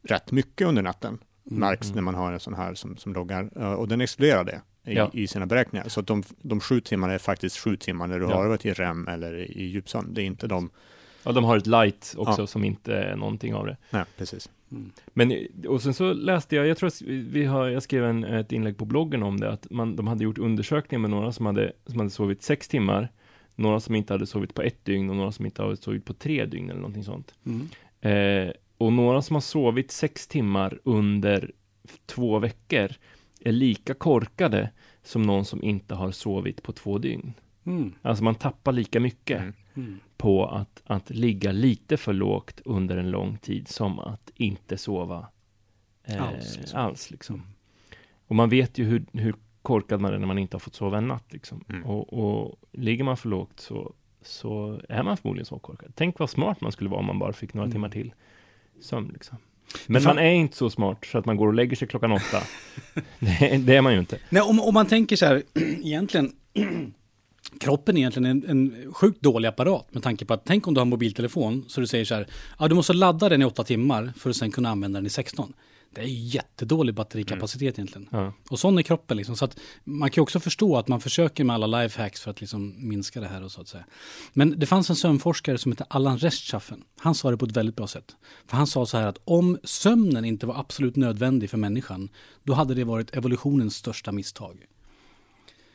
rätt 0.03 0.31
mycket 0.31 0.67
under 0.67 0.81
natten. 0.81 1.17
Mm, 1.47 1.59
Märks 1.59 1.87
mm. 1.87 1.95
när 1.95 2.01
man 2.01 2.15
har 2.15 2.33
en 2.33 2.39
sån 2.39 2.53
här 2.53 2.73
som, 2.73 2.97
som 2.97 3.13
loggar, 3.13 3.49
Eh, 3.55 3.73
och 3.73 3.87
den 3.87 4.01
exkluderar 4.01 4.43
det 4.43 4.61
i, 4.91 4.93
Ja. 4.95 5.09
i 5.13 5.27
sina 5.27 5.45
beräkningar. 5.45 5.89
Så 5.89 5.99
att 5.99 6.07
de, 6.07 6.23
de 6.41 6.59
sju 6.59 6.79
timmarna 6.81 7.13
är 7.13 7.17
faktiskt 7.17 7.57
sju 7.57 7.75
timmar 7.77 8.07
när 8.07 8.19
du 8.19 8.25
Ja. 8.25 8.35
har 8.35 8.47
varit 8.47 8.65
i 8.65 8.73
REM 8.73 9.07
eller 9.07 9.33
i 9.57 9.63
djupsömn. 9.63 10.13
Det 10.13 10.21
är 10.21 10.25
inte 10.25 10.47
de, 10.47 10.69
Ja, 11.23 11.31
de 11.31 11.43
har 11.43 11.57
ett 11.57 11.67
light 11.67 12.13
också 12.17 12.41
Ja. 12.41 12.47
som 12.47 12.63
inte 12.63 12.95
är 12.95 13.15
någonting 13.15 13.53
av 13.53 13.65
det. 13.65 13.77
nej 13.89 14.03
precis. 14.17 14.49
Mm. 14.71 14.91
Men, 15.13 15.33
och 15.67 15.81
sen 15.81 15.93
så 15.93 16.13
läste 16.13 16.55
jag, 16.55 16.67
jag 16.67 16.77
tror 16.77 16.87
att 16.87 17.01
vi 17.01 17.45
har, 17.45 17.67
jag 17.67 17.83
skrev 17.83 18.05
en, 18.05 18.23
ett 18.23 18.51
inlägg 18.51 18.77
på 18.77 18.85
bloggen 18.85 19.23
om 19.23 19.39
det, 19.39 19.51
att 19.51 19.67
man, 19.71 19.95
de 19.95 20.07
hade 20.07 20.23
gjort 20.23 20.37
undersökningar 20.37 20.99
med 21.01 21.09
några 21.09 21.31
som 21.31 21.45
hade, 21.45 21.71
som 21.85 21.97
hade 21.99 22.09
sovit 22.09 22.41
sex 22.43 22.67
timmar, 22.67 23.09
några 23.55 23.79
som 23.79 23.95
inte 23.95 24.13
hade 24.13 24.27
sovit 24.27 24.53
på 24.53 24.61
ett 24.61 24.85
dygn 24.85 25.09
och 25.09 25.15
några 25.15 25.31
som 25.31 25.45
inte 25.45 25.61
hade 25.61 25.77
sovit 25.77 26.05
på 26.05 26.13
tre 26.13 26.45
dygn 26.45 26.69
eller 26.69 26.79
någonting 26.79 27.03
sånt. 27.03 27.33
Mm. 27.45 27.67
Eh, 28.01 28.53
och 28.79 28.93
några 28.93 29.21
som 29.21 29.33
har 29.35 29.41
sovit 29.41 29.91
sex 29.91 30.27
timmar 30.27 30.79
under 30.83 31.51
två 32.05 32.39
veckor 32.39 32.91
är 33.39 33.51
lika 33.51 33.93
korkade 33.93 34.71
som 35.03 35.21
någon 35.23 35.45
som 35.45 35.63
inte 35.63 35.95
har 35.95 36.11
sovit 36.11 36.63
på 36.63 36.71
två 36.71 36.97
dygn. 36.97 37.33
Mm. 37.63 37.93
Alltså 38.01 38.23
man 38.23 38.35
tappar 38.35 38.71
lika 38.71 38.99
mycket 38.99 39.41
Mm. 39.41 39.53
Mm. 39.75 39.99
på 40.17 40.45
att, 40.45 40.81
att 40.85 41.09
ligga 41.09 41.51
lite 41.51 41.97
för 41.97 42.13
lågt 42.13 42.61
under 42.65 42.97
en 42.97 43.11
lång 43.11 43.37
tid 43.37 43.67
som 43.67 43.99
att 43.99 44.31
inte 44.35 44.77
sova 44.77 45.27
eh, 46.03 46.21
Alls, 46.27 46.57
liksom. 46.57 46.79
alls. 46.79 47.11
Liksom. 47.11 47.41
Och 48.27 48.35
man 48.35 48.49
vet 48.49 48.77
ju 48.77 48.85
hur, 48.85 49.05
hur 49.13 49.35
korkad 49.61 50.01
man 50.01 50.13
är 50.13 50.17
när 50.17 50.27
man 50.27 50.37
inte 50.37 50.55
har 50.55 50.59
fått 50.59 50.75
sova 50.75 50.97
en 50.97 51.07
natt. 51.07 51.33
Liksom. 51.33 51.63
Mm. 51.69 51.85
Och, 51.85 52.13
och 52.13 52.55
ligger 52.71 53.03
man 53.03 53.17
för 53.17 53.29
lågt 53.29 53.59
så, 53.59 53.93
så 54.21 54.81
är 54.89 55.03
man 55.03 55.17
förmodligen 55.17 55.45
så 55.45 55.59
korkad. 55.59 55.91
Tänk 55.95 56.19
vad 56.19 56.29
smart 56.29 56.61
man 56.61 56.71
skulle 56.71 56.89
vara 56.89 56.99
om 56.99 57.05
man 57.05 57.19
bara 57.19 57.33
fick 57.33 57.53
några 57.53 57.65
Mm. 57.65 57.71
timmar 57.73 57.89
till 57.89 58.13
sömn. 58.81 59.09
Liksom. 59.13 59.37
Men 59.87 60.01
fan- 60.01 60.15
man 60.15 60.25
är 60.25 60.31
inte 60.31 60.57
så 60.57 60.69
smart 60.69 61.05
så 61.11 61.17
att 61.17 61.25
man 61.25 61.37
går 61.37 61.47
och 61.47 61.53
lägger 61.53 61.75
sig 61.75 61.87
klockan 61.87 62.11
åtta. 62.11 62.43
det, 63.19 63.57
det 63.57 63.75
är 63.75 63.81
man 63.81 63.93
ju 63.93 63.99
inte. 63.99 64.19
Nej, 64.29 64.41
om, 64.41 64.59
om 64.59 64.73
man 64.73 64.85
tänker 64.85 65.15
så 65.15 65.25
här, 65.25 65.43
egentligen, 65.83 66.31
kroppen 67.59 67.97
är 67.97 67.99
egentligen 67.99 68.25
en, 68.25 68.49
en 68.49 68.93
sjukt 68.93 69.21
dålig 69.21 69.47
apparat 69.49 69.93
med 69.93 70.03
tanke 70.03 70.25
på 70.25 70.33
att 70.33 70.45
tänk 70.45 70.67
om 70.67 70.73
du 70.73 70.79
har 70.79 70.85
en 70.85 70.89
mobiltelefon 70.89 71.65
så 71.67 71.81
du 71.81 71.87
säger 71.87 72.05
så 72.05 72.15
här, 72.15 72.27
ja 72.59 72.67
du 72.67 72.75
måste 72.75 72.93
ladda 72.93 73.29
den 73.29 73.41
i 73.41 73.45
åtta 73.45 73.63
timmar 73.63 74.13
för 74.17 74.29
att 74.29 74.35
sen 74.35 74.51
kunna 74.51 74.69
använda 74.69 74.99
den 74.99 75.05
i 75.05 75.09
16. 75.09 75.53
Det 75.91 76.01
är 76.01 76.05
ju 76.05 76.13
jättedålig 76.13 76.95
batterikapacitet 76.95 77.79
egentligen. 77.79 78.07
Ja. 78.11 78.33
Och 78.49 78.59
sån 78.59 78.77
är 78.77 78.81
kroppen 78.81 79.17
liksom. 79.17 79.35
Så 79.35 79.45
att 79.45 79.59
man 79.83 80.09
kan 80.09 80.21
ju 80.21 80.23
också 80.23 80.39
förstå 80.39 80.77
att 80.77 80.87
man 80.87 81.01
försöker 81.01 81.43
med 81.43 81.53
alla 81.53 81.81
lifehacks 81.81 82.21
för 82.21 82.31
att 82.31 82.41
liksom 82.41 82.75
minska 82.77 83.19
det 83.21 83.27
här 83.27 83.43
och 83.43 83.51
så 83.51 83.61
att 83.61 83.67
säga. 83.67 83.85
Men 84.33 84.59
det 84.59 84.65
fanns 84.65 84.89
en 84.89 84.95
sömnforskare 84.95 85.57
som 85.57 85.71
heter 85.71 85.85
Allan 85.89 86.17
Rechtschaffen. 86.17 86.83
Han 86.99 87.15
sa 87.15 87.31
det 87.31 87.37
på 87.37 87.45
ett 87.45 87.57
väldigt 87.57 87.75
bra 87.75 87.87
sätt. 87.87 88.15
För 88.47 88.57
han 88.57 88.67
sa 88.67 88.85
så 88.85 88.97
här 88.97 89.07
att 89.07 89.19
om 89.23 89.57
sömnen 89.63 90.25
inte 90.25 90.45
var 90.45 90.59
absolut 90.59 90.95
nödvändig 90.95 91.49
för 91.49 91.57
människan, 91.57 92.09
då 92.43 92.53
hade 92.53 92.73
det 92.73 92.83
varit 92.83 93.15
evolutionens 93.15 93.75
största 93.75 94.11
misstag. 94.11 94.65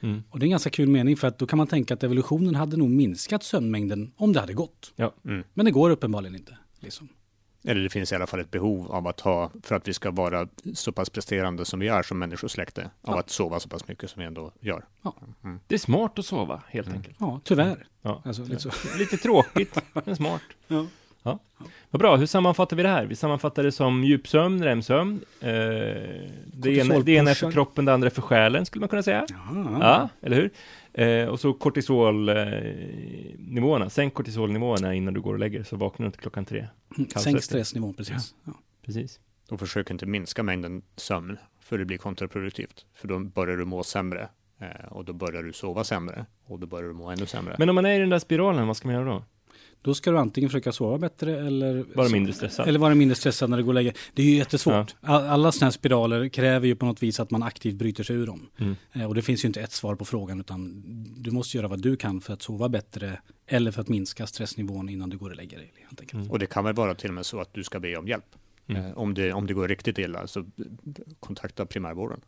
Mm. 0.01 0.23
Och 0.31 0.39
det 0.39 0.45
är 0.45 0.47
en 0.47 0.51
ganska 0.51 0.71
kul 0.71 0.89
mening 0.89 1.17
för 1.17 1.29
att 1.29 1.39
då 1.39 1.47
kan 1.47 1.57
man 1.57 1.67
tänka 1.67 1.95
att 1.95 2.03
evolutionen 2.03 2.55
hade 2.55 2.77
nog 2.77 2.91
minskat 2.91 3.45
sömnmängden 3.45 4.13
om 4.17 4.33
det 4.33 4.41
hade 4.41 4.55
gått. 4.55 4.93
Ja. 4.97 5.15
Mm. 5.25 5.45
Men 5.55 5.67
det 5.67 5.73
går 5.73 5.91
uppenbarligen 5.91 6.35
inte. 6.35 6.59
Liksom. 6.81 7.09
Eller 7.67 7.83
det 7.83 7.91
finns 7.91 8.13
i 8.13 8.15
alla 8.15 8.27
fall 8.27 8.41
ett 8.41 8.51
behov 8.51 8.93
av 8.93 9.07
att 9.09 9.21
ha, 9.21 9.51
för 9.63 9.75
att 9.75 9.89
vi 9.89 9.93
ska 9.93 10.11
vara 10.11 10.49
så 10.75 10.93
pass 10.93 11.11
presterande 11.11 11.65
som 11.65 11.81
vi 11.81 11.89
är 11.89 12.03
som 12.03 12.19
människosläkte, 12.19 12.83
av 12.83 12.91
Ja. 13.15 13.19
att 13.21 13.31
sova 13.31 13.61
så 13.61 13.69
pass 13.69 13.89
mycket 13.89 14.11
som 14.11 14.21
vi 14.21 14.27
ändå 14.27 14.53
gör. 14.61 14.85
Det 15.67 15.75
är 15.75 15.79
smart 15.79 16.19
att 16.19 16.27
sova, 16.27 16.63
helt 16.69 16.87
Mm. 16.87 16.99
enkelt. 16.99 17.17
Ja, 17.21 17.41
tyvär. 17.45 17.87
Ja. 18.03 18.23
Alltså, 18.25 18.43
lite 18.43 18.59
så. 18.61 18.71
Lite 18.99 19.17
tråkigt, 19.17 19.79
men 19.93 20.17
smart. 20.17 20.43
Ja. 20.69 20.87
Ja. 21.23 21.39
Vad 21.91 22.01
bra, 22.01 22.17
hur 22.17 22.27
sammanfattar 22.27 22.77
vi 22.77 22.83
det 22.83 22.89
här? 22.89 23.07
Vi 23.07 23.17
sammanfattar 23.17 23.63
det 23.63 23.73
som 23.73 24.05
djupsömn, 24.05 24.65
REM-sömn. 24.65 25.21
Eh, 25.41 25.49
det, 26.53 26.71
ena, 26.77 26.99
det 26.99 27.13
ena 27.13 27.31
är 27.31 27.35
för 27.35 27.51
kroppen, 27.53 27.85
det 27.85 27.93
andra 27.95 28.07
är 28.07 28.11
för 28.11 28.23
själen, 28.23 28.67
skulle 28.67 28.81
man 28.81 28.89
kunna 28.89 29.03
säga. 29.03 29.27
Ja. 29.31 29.79
Ja, 29.81 30.09
eller 30.23 30.37
hur? 30.37 30.51
Eh, 30.95 31.29
och 31.29 31.41
så 31.41 31.55
kortisolnivåerna. 31.55 33.91
Sänk 33.91 34.15
kortisolnivåerna 34.15 34.95
innan 34.95 35.15
du 35.15 35.21
går 35.21 35.33
och 35.33 35.39
lägger 35.39 35.63
så 35.63 35.77
vaknar 35.77 36.05
du 36.05 36.09
inte 36.09 36.19
klockan 36.19 36.45
tre. 36.45 36.67
Mm, 36.97 37.11
Sänk 37.11 37.43
stressnivån, 37.43 37.95
precis. 37.95 38.35
Ja. 38.45 38.53
Precis. 38.83 39.21
Och 39.51 39.61
försök 39.61 39.91
inte 39.91 40.07
minska 40.07 40.43
mängden 40.43 40.83
sömn, 40.97 41.39
för 41.61 41.79
det 41.79 41.85
blir 41.85 41.99
kontraproduktivt. 41.99 42.87
För 42.95 43.09
då 43.09 43.19
börjar 43.19 43.57
du 43.57 43.65
må 43.65 43.83
sämre, 43.83 44.29
eh, 44.61 44.69
och 44.91 45.05
då 45.05 45.13
börjar 45.13 45.43
du 45.43 45.53
sova 45.53 45.85
sämre, 45.85 46.27
och 46.45 46.61
då 46.61 46.67
börjar 46.67 46.89
du 46.89 46.95
må 46.95 47.11
ännu 47.11 47.27
sämre. 47.27 47.57
Men 47.59 47.69
om 47.69 47.75
man 47.75 47.87
är 47.87 47.95
i 47.95 47.99
den 47.99 48.11
där 48.11 48.19
spiralen, 48.19 48.67
vad 48.67 48.77
ska 48.77 48.89
man 48.89 48.95
göra 48.95 49.05
då? 49.05 49.25
Då 49.85 49.95
ska 49.95 50.11
du 50.11 50.19
antingen 50.19 50.51
försöka 50.51 50.73
sova 50.73 50.99
bättre 50.99 51.47
eller 51.47 51.85
Vara 51.95 52.09
mindre 52.09 52.33
stressad? 52.33 52.69
Eller 52.69 52.79
vara 52.79 52.95
mindre 52.95 53.15
stressad 53.15 53.51
när 53.51 53.57
du 53.57 53.63
går 53.63 53.71
och 53.71 53.75
lägger 53.75 53.95
Det 54.15 54.23
är 54.23 54.27
ju 54.27 54.37
jättesvårt. 54.37 54.95
All- 55.01 55.25
Alla 55.25 55.53
sådana 55.53 55.67
här 55.67 55.71
spiraler 55.71 56.29
kräver 56.29 56.67
ju 56.67 56.77
på 56.77 56.87
något 56.87 57.03
vis 57.03 57.21
att 57.21 57.31
man 57.31 57.43
aktivt 57.43 57.75
bryter 57.75 58.05
sig 58.05 58.17
ur 58.17 58.27
dem. 58.27 58.49
Mm. 58.59 58.77
Eh, 58.93 59.05
Och 59.05 59.15
det 59.15 59.23
finns 59.23 59.45
ju 59.45 59.47
inte 59.47 59.61
ett 59.61 59.73
svar 59.73 59.95
på 59.95 60.05
frågan 60.05 60.41
utan 60.41 60.83
du 61.17 61.31
måste 61.31 61.57
göra 61.57 61.69
vad 61.69 61.83
du 61.83 61.97
kan 61.97 62.21
för 62.21 62.33
att 62.33 62.43
sova 62.43 62.69
bättre 62.69 63.21
eller 63.47 63.71
för 63.71 63.81
att 63.81 63.89
minska 63.89 64.27
stressnivån 64.27 64.89
innan 64.89 65.11
du 65.11 65.17
går 65.19 65.31
och 65.31 65.37
lägger 65.37 65.59
dig. 65.59 65.73
Mm. 66.13 66.31
Och 66.31 66.39
det 66.39 66.47
kan 66.47 66.65
väl 66.65 66.75
vara 66.75 66.95
till 66.95 67.09
och 67.11 67.15
med 67.15 67.27
så 67.27 67.41
att 67.41 67.55
du 67.55 67.65
ska 67.65 67.81
be 67.81 67.97
om 67.97 68.09
hjälp. 68.09 68.25
Mm. 68.69 68.85
Eh, 68.87 68.99
om, 68.99 69.15
det, 69.15 69.33
om 69.33 69.47
det 69.47 69.55
går 69.55 69.69
riktigt 69.69 69.99
illa, 69.99 70.27
så 70.27 70.45
kontakta 71.21 71.67
primärvården. 71.67 72.21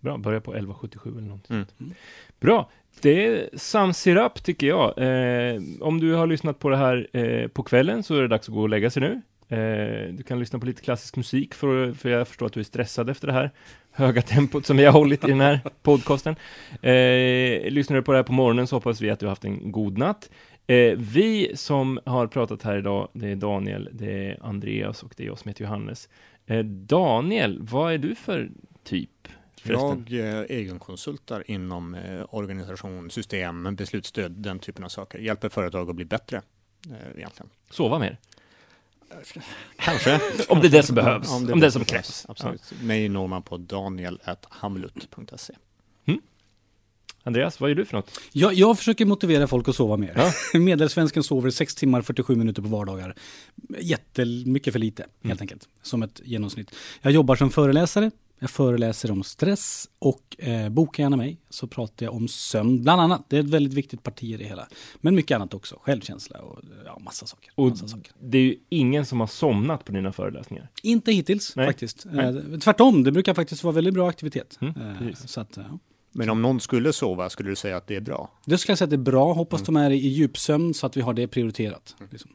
Bra, 0.00 0.18
börja 0.18 0.40
på 0.40 0.50
1177 0.50 1.10
eller 1.10 1.20
någonting. 1.20 1.56
Mm. 1.56 1.94
Bra, 2.40 2.70
det 3.02 3.48
sums 3.60 4.06
it 4.06 4.18
up 4.18 4.42
tycker 4.42 4.66
jag. 4.66 4.98
Eh, 4.98 5.60
om 5.80 6.00
du 6.00 6.12
har 6.12 6.26
lyssnat 6.26 6.58
på 6.58 6.68
det 6.68 6.76
här 6.76 7.08
eh, 7.12 7.48
på 7.48 7.62
kvällen 7.62 8.02
så 8.02 8.14
är 8.16 8.22
det 8.22 8.28
dags 8.28 8.48
att 8.48 8.54
gå 8.54 8.60
och 8.62 8.68
lägga 8.68 8.90
sig 8.90 9.02
nu. 9.02 9.22
Eh, 9.56 10.14
du 10.14 10.22
kan 10.22 10.38
lyssna 10.38 10.58
på 10.58 10.66
lite 10.66 10.82
klassisk 10.82 11.16
musik 11.16 11.54
för, 11.54 11.92
för 11.92 12.08
jag 12.08 12.28
förstår 12.28 12.46
att 12.46 12.52
du 12.52 12.60
är 12.60 12.64
stressad 12.64 13.10
efter 13.10 13.26
det 13.26 13.32
här 13.32 13.50
höga 13.92 14.22
tempot 14.22 14.66
som 14.66 14.76
vi 14.76 14.84
har 14.84 14.92
hållit 14.92 15.24
i 15.24 15.28
den 15.28 15.40
här 15.40 15.60
podcasten. 15.82 16.36
Eh, 16.82 17.70
lyssnar 17.70 17.96
du 17.96 18.02
på 18.02 18.12
det 18.12 18.18
här 18.18 18.22
på 18.22 18.32
morgonen 18.32 18.66
så 18.66 18.76
hoppas 18.76 19.00
vi 19.00 19.10
att 19.10 19.20
du 19.20 19.26
har 19.26 19.30
haft 19.30 19.44
en 19.44 19.72
god 19.72 19.98
natt. 19.98 20.30
Eh, 20.66 20.94
vi 20.96 21.52
som 21.54 22.00
har 22.04 22.26
pratat 22.26 22.62
här 22.62 22.78
idag, 22.78 23.08
det 23.12 23.28
är 23.28 23.36
Daniel, 23.36 23.88
det 23.92 24.28
är 24.28 24.38
Andreas 24.42 25.02
och 25.02 25.14
det 25.16 25.22
är 25.22 25.26
jag 25.26 25.38
som 25.38 25.48
heter 25.48 25.64
Johannes. 25.64 26.08
Eh, 26.46 26.64
Daniel, 26.64 27.58
vad 27.60 27.92
är 27.92 27.98
du 27.98 28.14
för 28.14 28.50
typ? 28.84 29.28
Förresten? 29.62 30.06
Jag 30.08 30.38
eh, 30.38 30.40
egenkonsultar 30.58 31.50
inom 31.50 31.94
eh, 31.94 32.24
organisation, 32.30 33.10
system, 33.10 33.76
beslutsstöd, 33.76 34.32
den 34.32 34.58
typen 34.58 34.84
av 34.84 34.88
saker. 34.88 35.18
Hjälper 35.18 35.48
företag 35.48 35.90
att 35.90 35.96
bli 35.96 36.04
bättre, 36.04 36.42
eh, 36.86 37.16
egentligen. 37.18 37.50
Sova 37.70 37.98
mer? 37.98 38.18
Kanske. 39.76 40.20
Om 40.48 40.60
det 40.60 40.66
är 40.66 40.70
det 40.70 40.82
som 40.82 40.94
behövs, 40.94 41.32
om 41.32 41.46
det, 41.46 41.52
är 41.52 41.56
det 41.56 41.72
som 41.72 41.84
krävs. 41.84 42.26
Absolut. 42.28 42.72
Mig 42.82 43.08
når 43.08 43.26
man 43.28 43.42
på 43.42 43.56
daniel.hamlut.se. 43.56 45.54
Andreas, 47.22 47.60
vad 47.60 47.70
gör 47.70 47.74
du 47.74 47.84
för 47.84 47.96
något? 47.96 48.20
Jag, 48.32 48.54
jag 48.54 48.78
försöker 48.78 49.04
motivera 49.06 49.46
folk 49.46 49.68
att 49.68 49.76
sova 49.76 49.96
mer. 49.96 50.12
Ja. 50.52 50.58
Medelsvensken 50.58 51.22
sover 51.22 51.50
6 51.50 51.74
timmar 51.74 52.02
47 52.02 52.36
minuter 52.36 52.62
på 52.62 52.68
vardagar. 52.68 53.14
Jättemycket 53.78 54.72
för 54.72 54.80
lite, 54.80 55.02
helt 55.02 55.24
Mm. 55.24 55.38
enkelt. 55.40 55.68
Som 55.82 56.02
ett 56.02 56.20
genomsnitt. 56.24 56.74
Jag 57.02 57.12
jobbar 57.12 57.36
som 57.36 57.50
föreläsare. 57.50 58.10
Jag 58.42 58.50
föreläser 58.50 59.10
om 59.10 59.22
stress 59.22 59.88
och 59.98 60.36
eh, 60.38 60.68
boka 60.68 61.02
gärna 61.02 61.16
mig 61.16 61.38
så 61.50 61.66
pratar 61.66 62.06
jag 62.06 62.14
om 62.14 62.28
sömn, 62.28 62.82
bland 62.82 63.00
annat. 63.00 63.24
Det 63.28 63.36
är 63.36 63.40
ett 63.40 63.50
väldigt 63.50 63.74
viktigt 63.74 64.02
parti 64.02 64.24
i 64.24 64.36
det 64.36 64.44
hela. 64.44 64.68
Men 65.00 65.14
mycket 65.14 65.34
annat 65.34 65.54
också, 65.54 65.78
självkänsla 65.82 66.38
och 66.42 66.58
ja, 66.86 66.98
massa 66.98 67.26
saker. 67.26 67.52
Och 67.54 67.68
Massa 67.68 67.88
saker. 67.88 68.12
det 68.20 68.38
är 68.38 68.42
ju 68.42 68.56
ingen 68.68 69.06
som 69.06 69.20
har 69.20 69.26
somnat 69.26 69.84
på 69.84 69.92
dina 69.92 70.12
föreläsningar. 70.12 70.68
Inte 70.82 71.12
hittills 71.12 71.56
Nej. 71.56 71.66
faktiskt. 71.66 72.06
Nej. 72.10 72.26
Eh, 72.26 72.58
tvärtom, 72.58 73.02
det 73.04 73.12
brukar 73.12 73.34
faktiskt 73.34 73.64
vara 73.64 73.74
väldigt 73.74 73.94
bra 73.94 74.08
aktivitet. 74.08 74.58
Mm, 74.60 74.74
Eh, 74.80 75.14
så 75.14 75.40
att, 75.40 75.56
ja. 75.56 75.78
Men 76.12 76.30
om 76.30 76.42
någon 76.42 76.60
skulle 76.60 76.92
sova, 76.92 77.30
skulle 77.30 77.50
du 77.50 77.56
säga 77.56 77.76
att 77.76 77.86
det 77.86 77.96
är 77.96 78.00
bra? 78.00 78.30
Det 78.46 78.58
skulle 78.58 78.70
jag 78.72 78.78
säga 78.78 78.86
att 78.86 78.90
det 78.90 78.96
är 78.96 78.98
bra. 78.98 79.32
Hoppas 79.32 79.60
Mm. 79.68 79.74
de 79.74 79.80
är 79.86 79.90
i 79.90 80.08
djupsömn 80.08 80.74
så 80.74 80.86
att 80.86 80.96
vi 80.96 81.00
har 81.00 81.14
det 81.14 81.28
prioriterat. 81.28 81.96
Liksom. 82.10 82.30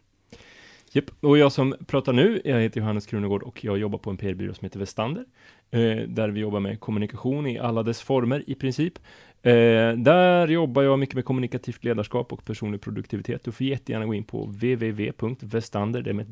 Japp, 0.91 1.05
och 1.23 1.37
jag 1.37 1.51
som 1.51 1.75
pratar 1.87 2.13
nu, 2.13 2.41
jag 2.45 2.61
heter 2.61 2.79
Johannes 2.81 3.05
Krunegård 3.05 3.43
och 3.43 3.63
jag 3.63 3.77
jobbar 3.77 3.99
på 3.99 4.09
en 4.09 4.17
PR-byrå 4.17 4.53
som 4.53 4.65
heter 4.65 4.79
Vestander, 4.79 5.25
Eh, 5.71 5.97
där 6.07 6.29
vi 6.29 6.39
jobbar 6.39 6.59
med 6.59 6.79
kommunikation 6.79 7.47
i 7.47 7.59
alla 7.59 7.83
dess 7.83 8.01
former 8.01 8.43
i 8.47 8.55
princip. 8.55 8.99
Eh, 9.41 9.93
där 9.97 10.47
jobbar 10.47 10.83
jag 10.83 10.99
mycket 10.99 11.15
med 11.15 11.25
kommunikativt 11.25 11.83
ledarskap 11.83 12.33
och 12.33 12.45
personlig 12.45 12.81
produktivitet. 12.81 13.43
Du 13.43 13.51
får 13.51 13.67
jättegärna 13.67 14.05
gå 14.05 14.13
in 14.13 14.23
på 14.23 14.45
www.vestander, 14.45 16.01
det 16.01 16.13
med 16.13 16.25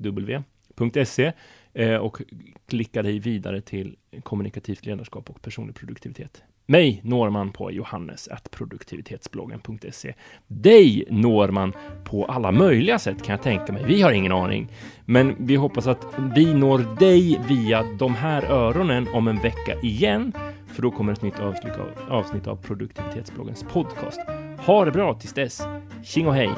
eh, 1.73 1.95
och 1.95 2.21
klicka 2.67 3.01
dig 3.01 3.19
vidare 3.19 3.61
till 3.61 3.95
kommunikativt 4.23 4.85
ledarskap 4.85 5.29
och 5.29 5.41
personlig 5.41 5.75
produktivitet. 5.75 6.43
Mig 6.65 7.01
når 7.03 7.29
man 7.29 7.51
på 7.51 7.71
johannes.produktivitetsbloggen.se. 7.71 10.13
Dig 10.47 11.03
når 11.09 11.47
man 11.47 11.73
på 12.03 12.25
alla 12.25 12.51
möjliga 12.51 12.99
sätt 12.99 13.23
kan 13.23 13.33
jag 13.33 13.43
tänka 13.43 13.73
mig. 13.73 13.83
Vi 13.85 14.01
har 14.01 14.11
ingen 14.11 14.31
aning, 14.31 14.71
men 15.05 15.35
vi 15.39 15.55
hoppas 15.55 15.87
att 15.87 16.05
vi 16.35 16.53
når 16.53 16.99
dig 16.99 17.41
via 17.47 17.83
de 17.83 18.15
här 18.15 18.43
öronen 18.43 19.07
om 19.13 19.27
en 19.27 19.41
vecka 19.41 19.81
igen, 19.81 20.33
för 20.67 20.81
då 20.81 20.91
kommer 20.91 21.13
ett 21.13 21.21
nytt 21.21 21.39
avsnitt 21.39 21.73
av, 21.73 21.91
avsnitt 22.09 22.47
av 22.47 22.55
produktivitetsbloggens 22.55 23.63
podcast. 23.63 24.19
Ha 24.57 24.85
det 24.85 24.91
bra 24.91 25.13
tills 25.13 25.33
dess. 25.33 25.61
Tjing 26.03 26.27
och 26.27 26.35
hej! 26.35 26.49